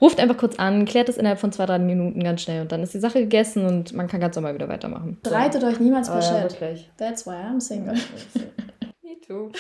ruft 0.01 0.19
einfach 0.19 0.37
kurz 0.37 0.57
an, 0.57 0.85
klärt 0.85 1.09
es 1.09 1.17
innerhalb 1.17 1.39
von 1.39 1.53
zwei, 1.53 1.67
drei 1.67 1.79
Minuten 1.79 2.23
ganz 2.23 2.43
schnell 2.43 2.63
und 2.63 2.73
dann 2.73 2.83
ist 2.83 2.93
die 2.93 2.99
Sache 2.99 3.21
gegessen 3.21 3.65
und 3.65 3.93
man 3.93 4.09
kann 4.09 4.21
ganz 4.21 4.35
normal 4.35 4.55
wieder 4.55 4.69
weitermachen. 4.69 5.19
Streitet 5.25 5.61
so. 5.61 5.67
euch 5.69 5.79
niemals 5.79 6.09
per 6.09 6.19
oh. 6.19 6.65
Ja, 6.65 6.77
That's 6.97 7.27
why 7.27 7.35
I'm 7.35 7.61
single. 7.61 7.95
Me 9.03 9.21
too. 9.27 9.51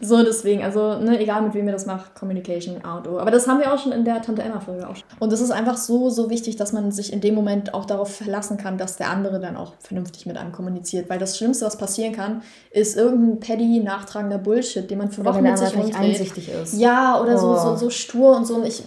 So, 0.00 0.22
deswegen, 0.22 0.62
also, 0.62 0.98
ne, 0.98 1.20
egal 1.20 1.42
mit 1.42 1.54
wem 1.54 1.66
ihr 1.66 1.72
das 1.72 1.86
macht, 1.86 2.14
Communication, 2.14 2.84
A 2.84 2.98
und 2.98 3.08
O. 3.08 3.18
Aber 3.18 3.30
das 3.30 3.46
haben 3.48 3.60
wir 3.60 3.72
auch 3.72 3.78
schon 3.78 3.92
in 3.92 4.04
der 4.04 4.22
Tante 4.22 4.42
Emma-Folge 4.42 4.88
auch. 4.88 4.96
Und 5.18 5.32
es 5.32 5.40
ist 5.40 5.50
einfach 5.50 5.76
so, 5.76 6.10
so 6.10 6.30
wichtig, 6.30 6.56
dass 6.56 6.72
man 6.72 6.92
sich 6.92 7.12
in 7.12 7.20
dem 7.20 7.34
Moment 7.34 7.74
auch 7.74 7.84
darauf 7.84 8.14
verlassen 8.16 8.56
kann, 8.56 8.78
dass 8.78 8.96
der 8.96 9.10
andere 9.10 9.40
dann 9.40 9.56
auch 9.56 9.74
vernünftig 9.78 10.26
mit 10.26 10.36
einem 10.36 10.52
kommuniziert. 10.52 11.08
Weil 11.08 11.18
das 11.18 11.36
Schlimmste, 11.36 11.66
was 11.66 11.76
passieren 11.76 12.12
kann, 12.12 12.42
ist 12.70 12.96
irgendein 12.96 13.40
petty, 13.40 13.80
nachtragender 13.80 14.38
Bullshit, 14.38 14.90
den 14.90 14.98
man 14.98 15.10
für 15.10 15.24
Wochen 15.24 15.42
mit 15.42 15.58
sich 15.58 15.74
nicht 15.76 15.96
einsichtig 15.96 16.50
ist. 16.50 16.78
Ja, 16.78 17.20
oder 17.20 17.34
oh. 17.34 17.38
so, 17.38 17.56
so, 17.56 17.76
so 17.76 17.90
stur 17.90 18.36
und 18.36 18.46
so. 18.46 18.56
Und 18.56 18.66
ich, 18.66 18.82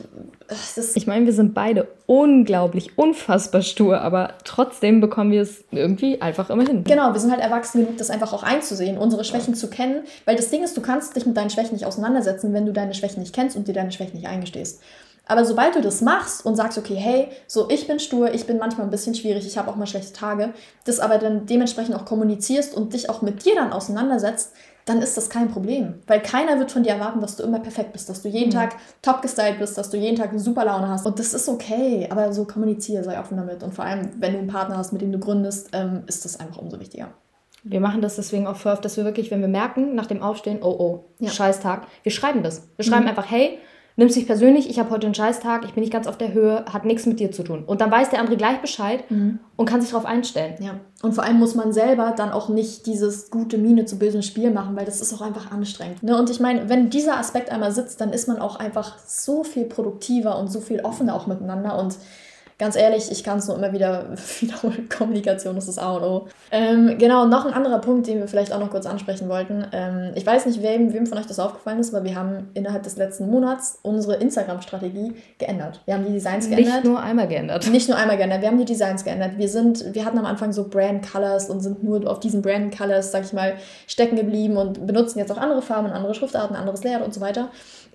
ich 0.95 1.07
meine, 1.07 1.25
wir 1.25 1.33
sind 1.33 1.53
beide 1.53 1.87
unglaublich, 2.05 2.97
unfassbar 2.97 3.61
stur, 3.61 4.01
aber 4.01 4.33
trotzdem 4.43 5.01
bekommen 5.01 5.31
wir 5.31 5.41
es 5.41 5.63
irgendwie 5.71 6.21
einfach 6.21 6.49
immer 6.49 6.65
hin. 6.65 6.83
Genau, 6.83 7.13
wir 7.13 7.19
sind 7.19 7.31
halt 7.31 7.41
erwachsen 7.41 7.81
genug, 7.81 7.97
das 7.97 8.09
einfach 8.09 8.33
auch 8.33 8.43
einzusehen, 8.43 8.97
unsere 8.97 9.23
Schwächen 9.23 9.53
zu 9.53 9.69
kennen, 9.69 10.03
weil 10.25 10.35
das 10.35 10.49
Ding 10.49 10.63
ist, 10.63 10.75
du 10.75 10.81
kannst 10.81 11.15
dich 11.15 11.25
mit 11.25 11.37
deinen 11.37 11.49
Schwächen 11.49 11.73
nicht 11.73 11.85
auseinandersetzen, 11.85 12.53
wenn 12.53 12.65
du 12.65 12.73
deine 12.73 12.93
Schwächen 12.93 13.19
nicht 13.19 13.33
kennst 13.33 13.55
und 13.55 13.67
dir 13.67 13.73
deine 13.73 13.91
Schwächen 13.91 14.15
nicht 14.15 14.27
eingestehst. 14.27 14.81
Aber 15.29 15.45
sobald 15.45 15.75
du 15.75 15.81
das 15.81 16.01
machst 16.01 16.43
und 16.43 16.55
sagst, 16.55 16.79
okay, 16.79 16.95
hey, 16.95 17.27
so 17.45 17.69
ich 17.69 17.85
bin 17.85 17.99
stur, 17.99 18.33
ich 18.33 18.47
bin 18.47 18.57
manchmal 18.57 18.87
ein 18.87 18.89
bisschen 18.89 19.13
schwierig, 19.13 19.45
ich 19.45 19.59
habe 19.59 19.69
auch 19.69 19.75
mal 19.75 19.85
schlechte 19.85 20.11
Tage, 20.11 20.53
das 20.85 20.99
aber 20.99 21.19
dann 21.19 21.45
dementsprechend 21.45 21.95
auch 21.95 22.05
kommunizierst 22.05 22.75
und 22.75 22.93
dich 22.93 23.11
auch 23.11 23.21
mit 23.21 23.45
dir 23.45 23.53
dann 23.53 23.71
auseinandersetzt, 23.71 24.53
dann 24.89 25.01
ist 25.03 25.15
das 25.17 25.29
kein 25.29 25.49
Problem. 25.49 25.95
Weil 26.07 26.19
keiner 26.19 26.57
wird 26.57 26.71
von 26.71 26.81
dir 26.81 26.93
erwarten, 26.93 27.21
dass 27.21 27.35
du 27.35 27.43
immer 27.43 27.59
perfekt 27.59 27.93
bist, 27.93 28.09
dass 28.09 28.23
du 28.23 28.27
jeden 28.27 28.49
mhm. 28.49 28.53
Tag 28.53 28.75
top 29.03 29.21
gestylt 29.21 29.59
bist, 29.59 29.77
dass 29.77 29.91
du 29.91 29.97
jeden 29.97 30.17
Tag 30.17 30.31
eine 30.31 30.39
super 30.39 30.65
Laune 30.65 30.89
hast. 30.89 31.05
Und 31.05 31.19
das 31.19 31.35
ist 31.35 31.47
okay, 31.47 32.07
aber 32.09 32.33
so 32.33 32.45
kommuniziere, 32.45 33.03
sei 33.03 33.19
offen 33.19 33.37
damit. 33.37 33.61
Und 33.61 33.75
vor 33.75 33.85
allem, 33.85 34.09
wenn 34.17 34.33
du 34.33 34.39
einen 34.39 34.47
Partner 34.47 34.77
hast, 34.77 34.91
mit 34.91 35.03
dem 35.03 35.11
du 35.11 35.19
gründest, 35.19 35.69
ähm, 35.73 36.03
ist 36.07 36.25
das 36.25 36.39
einfach 36.39 36.57
umso 36.57 36.79
wichtiger. 36.79 37.09
Wir 37.63 37.81
machen 37.81 38.01
das 38.01 38.15
deswegen 38.15 38.47
auch 38.47 38.55
für 38.55 38.71
oft, 38.71 38.83
dass 38.83 38.97
wir 38.97 39.05
wirklich, 39.05 39.29
wenn 39.29 39.41
wir 39.41 39.47
merken, 39.47 39.93
nach 39.93 40.07
dem 40.07 40.23
Aufstehen, 40.23 40.59
oh 40.63 40.75
oh, 40.79 41.05
ja. 41.19 41.29
Scheißtag, 41.29 41.85
wir 42.03 42.11
schreiben 42.11 42.41
das. 42.41 42.67
Wir 42.75 42.85
schreiben 42.85 43.03
mhm. 43.03 43.09
einfach, 43.09 43.29
hey, 43.29 43.59
nimmst 43.99 44.15
dich 44.15 44.25
persönlich, 44.25 44.69
ich 44.69 44.79
habe 44.79 44.89
heute 44.91 45.07
einen 45.07 45.13
Scheißtag, 45.13 45.65
ich 45.65 45.73
bin 45.73 45.81
nicht 45.81 45.91
ganz 45.91 46.07
auf 46.07 46.17
der 46.17 46.33
Höhe, 46.33 46.63
hat 46.71 46.85
nichts 46.85 47.05
mit 47.05 47.19
dir 47.19 47.31
zu 47.31 47.43
tun. 47.43 47.63
Und 47.65 47.81
dann 47.81 47.91
weiß 47.91 48.09
der 48.09 48.19
andere 48.19 48.37
gleich 48.37 48.61
Bescheid 48.61 49.03
mhm. 49.11 49.39
und 49.57 49.65
kann 49.67 49.81
sich 49.81 49.91
darauf 49.91 50.05
einstellen. 50.05 50.55
Ja. 50.61 50.79
Und 51.03 51.13
vor 51.13 51.25
allem 51.25 51.37
muss 51.37 51.53
man 51.53 51.73
selber 51.73 52.13
dann 52.15 52.31
auch 52.31 52.47
nicht 52.47 52.85
dieses 52.85 53.29
gute 53.29 53.57
Miene 53.57 53.85
zu 53.85 53.99
bösen 53.99 54.23
Spiel 54.23 54.51
machen, 54.51 54.75
weil 54.77 54.85
das 54.85 55.01
ist 55.01 55.13
auch 55.13 55.21
einfach 55.21 55.51
anstrengend. 55.51 56.01
Ne? 56.01 56.17
Und 56.17 56.29
ich 56.29 56.39
meine, 56.39 56.69
wenn 56.69 56.89
dieser 56.89 57.17
Aspekt 57.17 57.51
einmal 57.51 57.73
sitzt, 57.73 57.99
dann 57.99 58.13
ist 58.13 58.27
man 58.29 58.39
auch 58.39 58.55
einfach 58.55 58.97
so 59.05 59.43
viel 59.43 59.65
produktiver 59.65 60.39
und 60.39 60.47
so 60.47 60.61
viel 60.61 60.79
offener 60.79 61.13
auch 61.13 61.27
miteinander 61.27 61.77
und 61.77 61.97
ganz 62.59 62.75
ehrlich, 62.75 63.09
ich 63.09 63.23
kann 63.23 63.39
es 63.39 63.47
nur 63.47 63.57
immer 63.57 63.73
wieder 63.73 64.05
wiederholen. 64.39 64.87
Kommunikation 64.95 65.57
ist 65.57 65.67
das 65.67 65.79
A 65.79 65.93
und 65.93 66.03
O. 66.03 66.27
Ähm, 66.51 66.97
genau, 66.99 67.25
noch 67.25 67.45
ein 67.45 67.53
anderer 67.53 67.79
Punkt, 67.79 68.05
den 68.05 68.19
wir 68.19 68.27
vielleicht 68.27 68.51
auch 68.53 68.59
noch 68.59 68.69
kurz 68.69 68.85
ansprechen 68.85 69.29
wollten. 69.29 69.65
Ähm, 69.71 70.11
ich 70.13 70.25
weiß 70.25 70.45
nicht, 70.45 70.61
wem, 70.61 70.93
wem 70.93 71.07
von 71.07 71.17
euch 71.17 71.25
das 71.25 71.39
aufgefallen 71.39 71.79
ist, 71.79 71.95
aber 71.95 72.03
wir 72.03 72.15
haben 72.15 72.49
innerhalb 72.53 72.83
des 72.83 72.97
letzten 72.97 73.31
Monats 73.31 73.79
unsere 73.81 74.17
Instagram-Strategie 74.17 75.13
geändert. 75.39 75.81
Wir 75.85 75.95
haben 75.95 76.05
die 76.05 76.11
Designs 76.11 76.49
geändert. 76.49 76.75
Nicht 76.75 76.85
nur 76.85 76.99
einmal 76.99 77.27
geändert. 77.27 77.67
Nicht 77.69 77.87
nur 77.87 77.97
einmal 77.97 78.17
geändert. 78.17 78.41
Wir 78.41 78.49
haben 78.49 78.59
die 78.59 78.65
Designs 78.65 79.05
geändert. 79.05 79.37
Wir 79.37 79.47
sind, 79.47 79.95
wir 79.95 80.03
hatten 80.03 80.17
am 80.17 80.25
Anfang 80.25 80.51
so 80.51 80.67
Brand 80.67 81.09
Colors 81.09 81.49
und 81.49 81.61
sind 81.61 81.81
nur 81.83 82.09
auf 82.09 82.19
diesen 82.19 82.41
Brand 82.41 82.77
Colors, 82.77 83.11
sag 83.11 83.23
ich 83.23 83.31
mal, 83.31 83.53
stecken 83.87 84.17
geblieben 84.17 84.57
und 84.57 84.85
benutzen 84.85 85.19
jetzt 85.19 85.31
auch 85.31 85.37
andere 85.37 85.61
Farben, 85.61 85.89
andere 85.89 86.13
Schriftarten, 86.13 86.57
anderes 86.57 86.83
Layout 86.83 87.05
und 87.05 87.13
so 87.13 87.21
weiter. 87.21 87.49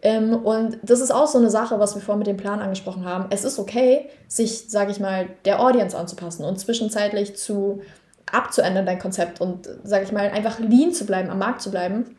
Ähm, 0.05 0.35
und 0.44 0.79
das 0.83 1.00
ist 1.00 1.11
auch 1.11 1.27
so 1.27 1.38
eine 1.38 1.48
Sache, 1.48 1.81
was 1.81 1.94
wir 1.94 2.03
vorhin 2.03 2.18
mit 2.18 2.27
dem 2.27 2.37
Plan 2.37 2.61
angesprochen 2.61 3.07
haben. 3.07 3.24
Es 3.31 3.42
ist 3.42 3.59
okay, 3.59 4.11
sich, 4.29 4.54
sage 4.59 4.90
ich 4.90 5.01
mal, 5.01 5.29
der 5.45 5.61
Audience 5.61 5.97
anzupassen 5.97 6.45
und 6.45 6.59
zwischenzeitlich 6.59 7.37
zu 7.37 7.83
abzuändern, 8.31 8.87
dein 8.87 8.99
Konzept 8.99 9.40
und, 9.40 9.69
sage 9.85 10.05
ich 10.05 10.12
mal, 10.12 10.31
einfach 10.31 10.59
lean 10.59 10.93
zu 10.93 11.07
bleiben, 11.07 11.31
am 11.31 11.38
Markt 11.38 11.62
zu 11.62 11.71
bleiben. 11.71 12.17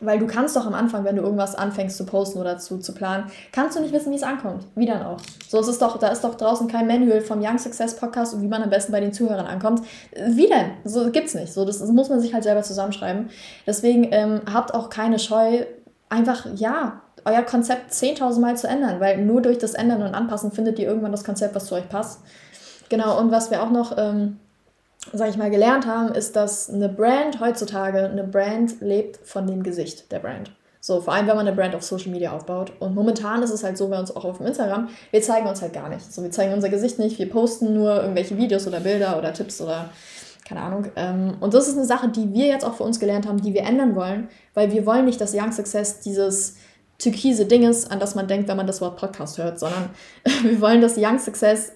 Weil 0.00 0.20
du 0.20 0.28
kannst 0.28 0.54
doch 0.54 0.64
am 0.64 0.74
Anfang, 0.74 1.04
wenn 1.04 1.16
du 1.16 1.22
irgendwas 1.22 1.56
anfängst 1.56 1.96
zu 1.96 2.06
posten 2.06 2.38
oder 2.38 2.58
zu, 2.58 2.78
zu 2.78 2.94
planen, 2.94 3.24
kannst 3.50 3.76
du 3.76 3.82
nicht 3.82 3.92
wissen, 3.92 4.12
wie 4.12 4.16
es 4.16 4.22
ankommt. 4.22 4.64
Wie 4.76 4.86
dann 4.86 5.02
auch. 5.02 5.16
So, 5.48 5.58
es 5.58 5.78
doch, 5.78 5.98
da 5.98 6.08
ist 6.08 6.22
doch 6.22 6.36
draußen 6.36 6.68
kein 6.68 6.86
Manual 6.86 7.20
vom 7.20 7.40
Young 7.42 7.58
Success 7.58 7.96
Podcast 7.96 8.32
und 8.32 8.42
wie 8.42 8.46
man 8.46 8.62
am 8.62 8.70
besten 8.70 8.92
bei 8.92 9.00
den 9.00 9.12
Zuhörern 9.12 9.46
ankommt. 9.46 9.82
Wie 10.28 10.46
denn? 10.46 10.70
So 10.84 11.10
gibt's 11.10 11.34
nicht. 11.34 11.52
So, 11.52 11.64
das, 11.64 11.80
das 11.80 11.90
muss 11.90 12.08
man 12.10 12.20
sich 12.20 12.32
halt 12.32 12.44
selber 12.44 12.62
zusammenschreiben. 12.62 13.30
Deswegen 13.66 14.06
ähm, 14.12 14.42
habt 14.52 14.72
auch 14.72 14.88
keine 14.88 15.18
Scheu, 15.18 15.64
einfach, 16.08 16.46
ja, 16.54 17.02
euer 17.24 17.42
Konzept 17.42 17.92
10.000 17.92 18.40
Mal 18.40 18.56
zu 18.56 18.66
ändern, 18.68 19.00
weil 19.00 19.18
nur 19.18 19.42
durch 19.42 19.58
das 19.58 19.74
Ändern 19.74 20.02
und 20.02 20.14
Anpassen 20.14 20.52
findet 20.52 20.78
ihr 20.78 20.86
irgendwann 20.86 21.12
das 21.12 21.24
Konzept, 21.24 21.54
was 21.54 21.66
zu 21.66 21.74
euch 21.74 21.88
passt. 21.88 22.20
Genau, 22.88 23.18
und 23.18 23.30
was 23.30 23.50
wir 23.50 23.62
auch 23.62 23.70
noch, 23.70 23.96
ähm, 23.98 24.38
sag 25.12 25.28
ich 25.30 25.36
mal, 25.36 25.50
gelernt 25.50 25.86
haben, 25.86 26.14
ist, 26.14 26.36
dass 26.36 26.70
eine 26.70 26.88
Brand 26.88 27.40
heutzutage, 27.40 28.08
eine 28.08 28.24
Brand 28.24 28.80
lebt 28.80 29.18
von 29.26 29.46
dem 29.46 29.62
Gesicht 29.62 30.10
der 30.10 30.20
Brand. 30.20 30.52
So, 30.80 31.00
vor 31.00 31.12
allem, 31.12 31.26
wenn 31.26 31.36
man 31.36 31.46
eine 31.46 31.56
Brand 31.56 31.74
auf 31.74 31.82
Social 31.82 32.10
Media 32.10 32.32
aufbaut. 32.32 32.72
Und 32.78 32.94
momentan 32.94 33.42
ist 33.42 33.50
es 33.50 33.64
halt 33.64 33.76
so 33.76 33.88
bei 33.88 33.98
uns 33.98 34.14
auch 34.14 34.24
auf 34.24 34.40
Instagram, 34.40 34.88
wir 35.10 35.20
zeigen 35.20 35.46
uns 35.46 35.60
halt 35.60 35.72
gar 35.72 35.88
nicht. 35.88 36.12
So, 36.12 36.22
wir 36.22 36.30
zeigen 36.30 36.54
unser 36.54 36.68
Gesicht 36.68 36.98
nicht, 36.98 37.18
wir 37.18 37.28
posten 37.28 37.74
nur 37.74 38.00
irgendwelche 38.00 38.36
Videos 38.38 38.66
oder 38.66 38.80
Bilder 38.80 39.18
oder 39.18 39.32
Tipps 39.32 39.60
oder 39.60 39.90
keine 40.48 40.62
Ahnung. 40.62 40.86
Ähm, 40.96 41.36
und 41.40 41.52
das 41.52 41.68
ist 41.68 41.76
eine 41.76 41.84
Sache, 41.84 42.08
die 42.08 42.32
wir 42.32 42.46
jetzt 42.46 42.64
auch 42.64 42.74
für 42.74 42.84
uns 42.84 42.98
gelernt 42.98 43.26
haben, 43.28 43.42
die 43.42 43.52
wir 43.52 43.62
ändern 43.62 43.94
wollen, 43.94 44.28
weil 44.54 44.72
wir 44.72 44.86
wollen 44.86 45.04
nicht, 45.04 45.20
dass 45.20 45.34
Young 45.34 45.52
Success 45.52 46.00
dieses 46.00 46.56
türkise 46.98 47.46
Ding 47.46 47.62
ist, 47.62 47.90
an 47.90 48.00
das 48.00 48.14
man 48.14 48.26
denkt, 48.26 48.48
wenn 48.48 48.56
man 48.56 48.66
das 48.66 48.80
Wort 48.80 48.96
Podcast 48.96 49.38
hört, 49.38 49.58
sondern 49.58 49.90
wir 50.42 50.60
wollen, 50.60 50.80
dass 50.80 50.96
Young 50.96 51.18
Success 51.18 51.72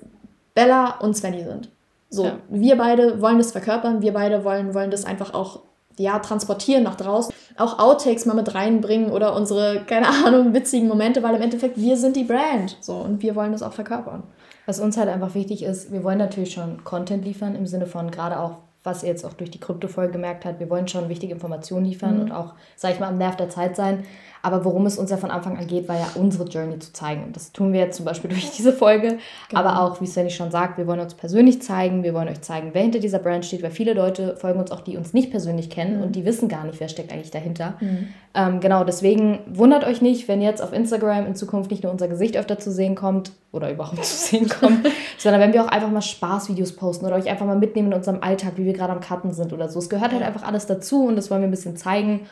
Bella 0.54 0.98
und 0.98 1.16
Svenny 1.16 1.44
sind. 1.44 1.70
So, 2.10 2.24
ja. 2.26 2.38
wir 2.50 2.76
beide 2.76 3.22
wollen 3.22 3.38
das 3.38 3.52
verkörpern, 3.52 4.02
wir 4.02 4.12
beide 4.12 4.44
wollen, 4.44 4.74
wollen 4.74 4.90
das 4.90 5.04
einfach 5.04 5.32
auch 5.32 5.60
ja, 5.96 6.18
transportieren 6.18 6.82
nach 6.82 6.96
draußen. 6.96 7.32
Auch 7.56 7.78
Outtakes 7.78 8.26
mal 8.26 8.34
mit 8.34 8.54
reinbringen 8.54 9.10
oder 9.10 9.34
unsere, 9.34 9.82
keine 9.86 10.08
Ahnung, 10.08 10.52
witzigen 10.52 10.88
Momente, 10.88 11.22
weil 11.22 11.36
im 11.36 11.42
Endeffekt 11.42 11.78
wir 11.78 11.96
sind 11.96 12.16
die 12.16 12.24
Brand. 12.24 12.76
So, 12.80 12.94
und 12.94 13.22
wir 13.22 13.34
wollen 13.34 13.52
das 13.52 13.62
auch 13.62 13.72
verkörpern. 13.72 14.24
Was 14.66 14.80
uns 14.80 14.96
halt 14.96 15.08
einfach 15.08 15.34
wichtig 15.34 15.62
ist, 15.62 15.92
wir 15.92 16.04
wollen 16.04 16.18
natürlich 16.18 16.52
schon 16.52 16.84
Content 16.84 17.24
liefern, 17.24 17.54
im 17.54 17.66
Sinne 17.66 17.86
von 17.86 18.10
gerade 18.10 18.38
auch 18.38 18.58
was 18.84 19.02
ihr 19.02 19.10
jetzt 19.10 19.24
auch 19.24 19.34
durch 19.34 19.50
die 19.50 19.60
Krypto-Folge 19.60 20.12
gemerkt 20.12 20.44
habt, 20.44 20.58
wir 20.58 20.68
wollen 20.68 20.88
schon 20.88 21.08
wichtige 21.08 21.32
Informationen 21.32 21.86
liefern 21.86 22.16
mhm. 22.16 22.22
und 22.22 22.32
auch, 22.32 22.54
sag 22.76 22.92
ich 22.92 23.00
mal, 23.00 23.08
am 23.08 23.18
Nerv 23.18 23.36
der 23.36 23.48
Zeit 23.48 23.76
sein. 23.76 24.04
Aber 24.42 24.64
worum 24.64 24.86
es 24.86 24.98
uns 24.98 25.10
ja 25.10 25.16
von 25.16 25.30
Anfang 25.30 25.56
an 25.56 25.66
geht, 25.68 25.88
war 25.88 25.96
ja 25.96 26.08
unsere 26.16 26.44
Journey 26.44 26.78
zu 26.80 26.92
zeigen. 26.92 27.24
Und 27.24 27.36
das 27.36 27.52
tun 27.52 27.72
wir 27.72 27.80
jetzt 27.80 27.96
zum 27.96 28.04
Beispiel 28.04 28.30
durch 28.30 28.50
diese 28.50 28.72
Folge. 28.72 29.18
Genau. 29.48 29.60
Aber 29.60 29.80
auch, 29.82 30.00
wie 30.00 30.06
Svenny 30.06 30.30
schon 30.30 30.50
sagt, 30.50 30.78
wir 30.78 30.86
wollen 30.86 31.00
uns 31.00 31.14
persönlich 31.14 31.62
zeigen. 31.62 32.02
Wir 32.02 32.12
wollen 32.12 32.28
euch 32.28 32.40
zeigen, 32.40 32.70
wer 32.72 32.82
hinter 32.82 32.98
dieser 32.98 33.20
Brand 33.20 33.44
steht, 33.44 33.62
weil 33.62 33.70
viele 33.70 33.94
Leute 33.94 34.36
folgen 34.36 34.58
uns 34.58 34.72
auch, 34.72 34.80
die 34.80 34.96
uns 34.96 35.12
nicht 35.12 35.30
persönlich 35.30 35.70
kennen 35.70 35.98
mhm. 35.98 36.02
und 36.02 36.16
die 36.16 36.24
wissen 36.24 36.48
gar 36.48 36.64
nicht, 36.64 36.80
wer 36.80 36.88
steckt 36.88 37.12
eigentlich 37.12 37.30
dahinter. 37.30 37.74
Mhm. 37.80 38.08
Ähm, 38.34 38.60
genau, 38.60 38.82
deswegen 38.82 39.40
wundert 39.46 39.84
euch 39.84 40.00
nicht, 40.00 40.26
wenn 40.26 40.40
jetzt 40.40 40.62
auf 40.62 40.72
Instagram 40.72 41.26
in 41.26 41.34
Zukunft 41.36 41.70
nicht 41.70 41.82
nur 41.82 41.92
unser 41.92 42.08
Gesicht 42.08 42.36
öfter 42.36 42.58
zu 42.58 42.72
sehen 42.72 42.94
kommt 42.94 43.32
oder 43.52 43.70
überhaupt 43.70 44.04
zu 44.04 44.16
sehen 44.16 44.48
kommt, 44.60 44.88
sondern 45.18 45.40
wenn 45.40 45.52
wir 45.52 45.62
auch 45.62 45.68
einfach 45.68 45.90
mal 45.90 46.02
Spaßvideos 46.02 46.72
posten 46.72 47.06
oder 47.06 47.16
euch 47.16 47.28
einfach 47.28 47.46
mal 47.46 47.58
mitnehmen 47.58 47.92
in 47.92 47.98
unserem 47.98 48.22
Alltag, 48.22 48.54
wie 48.56 48.64
wir 48.64 48.72
gerade 48.72 48.92
am 48.92 49.00
Cutten 49.00 49.32
sind 49.32 49.52
oder 49.52 49.68
so. 49.68 49.78
Es 49.78 49.88
gehört 49.90 50.12
halt 50.12 50.22
einfach 50.22 50.42
alles 50.42 50.66
dazu 50.66 51.06
und 51.06 51.16
das 51.16 51.30
wollen 51.30 51.42
wir 51.42 51.48
ein 51.48 51.52
bisschen 51.52 51.76
zeigen. 51.76 52.22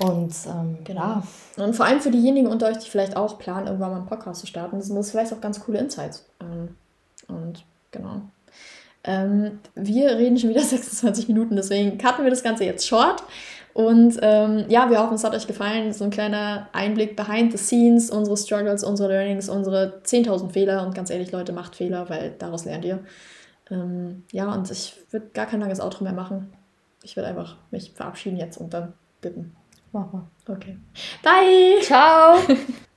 Und 0.00 0.34
ähm, 0.46 0.78
genau. 0.84 1.22
Und 1.56 1.76
vor 1.76 1.86
allem 1.86 2.00
für 2.00 2.10
diejenigen 2.10 2.46
unter 2.46 2.68
euch, 2.68 2.78
die 2.78 2.88
vielleicht 2.88 3.16
auch 3.16 3.38
planen, 3.38 3.66
irgendwann 3.66 3.90
mal 3.90 3.96
einen 3.98 4.06
Podcast 4.06 4.40
zu 4.40 4.46
starten, 4.46 4.80
sind 4.80 4.96
das 4.96 5.10
vielleicht 5.10 5.32
auch 5.32 5.40
ganz 5.40 5.60
coole 5.60 5.78
Insights. 5.78 6.24
Ähm, 6.40 6.76
und 7.28 7.64
genau. 7.90 8.22
Ähm, 9.04 9.60
wir 9.74 10.16
reden 10.16 10.38
schon 10.38 10.50
wieder 10.50 10.60
26 10.62 11.28
Minuten, 11.28 11.56
deswegen 11.56 11.98
cutten 11.98 12.24
wir 12.24 12.30
das 12.30 12.42
Ganze 12.42 12.64
jetzt 12.64 12.86
short. 12.86 13.22
Und 13.74 14.18
ähm, 14.20 14.66
ja, 14.68 14.90
wir 14.90 15.00
hoffen, 15.00 15.14
es 15.14 15.24
hat 15.24 15.34
euch 15.34 15.46
gefallen. 15.46 15.92
So 15.92 16.04
ein 16.04 16.10
kleiner 16.10 16.68
Einblick 16.72 17.16
behind 17.16 17.52
the 17.52 17.58
scenes, 17.58 18.10
unsere 18.10 18.36
Struggles, 18.36 18.84
unsere 18.84 19.08
Learnings, 19.08 19.48
unsere 19.48 20.00
10.000 20.04 20.50
Fehler. 20.50 20.86
Und 20.86 20.94
ganz 20.94 21.08
ehrlich, 21.10 21.32
Leute, 21.32 21.52
macht 21.52 21.76
Fehler, 21.76 22.08
weil 22.10 22.34
daraus 22.38 22.66
lernt 22.66 22.84
ihr. 22.84 22.98
Ähm, 23.70 24.24
ja, 24.30 24.52
und 24.52 24.70
ich 24.70 24.94
würde 25.10 25.28
gar 25.32 25.46
kein 25.46 25.60
langes 25.60 25.80
Outro 25.80 26.04
mehr 26.04 26.12
machen. 26.12 26.52
Ich 27.02 27.16
würde 27.16 27.28
einfach 27.28 27.56
mich 27.70 27.92
verabschieden 27.92 28.36
jetzt 28.36 28.58
und 28.58 28.74
dann 28.74 28.92
bitten. 29.22 29.56
Mach 29.92 30.12
mal. 30.12 30.28
Okay. 30.48 30.78
Bye. 31.22 31.80
Ciao. 31.82 32.38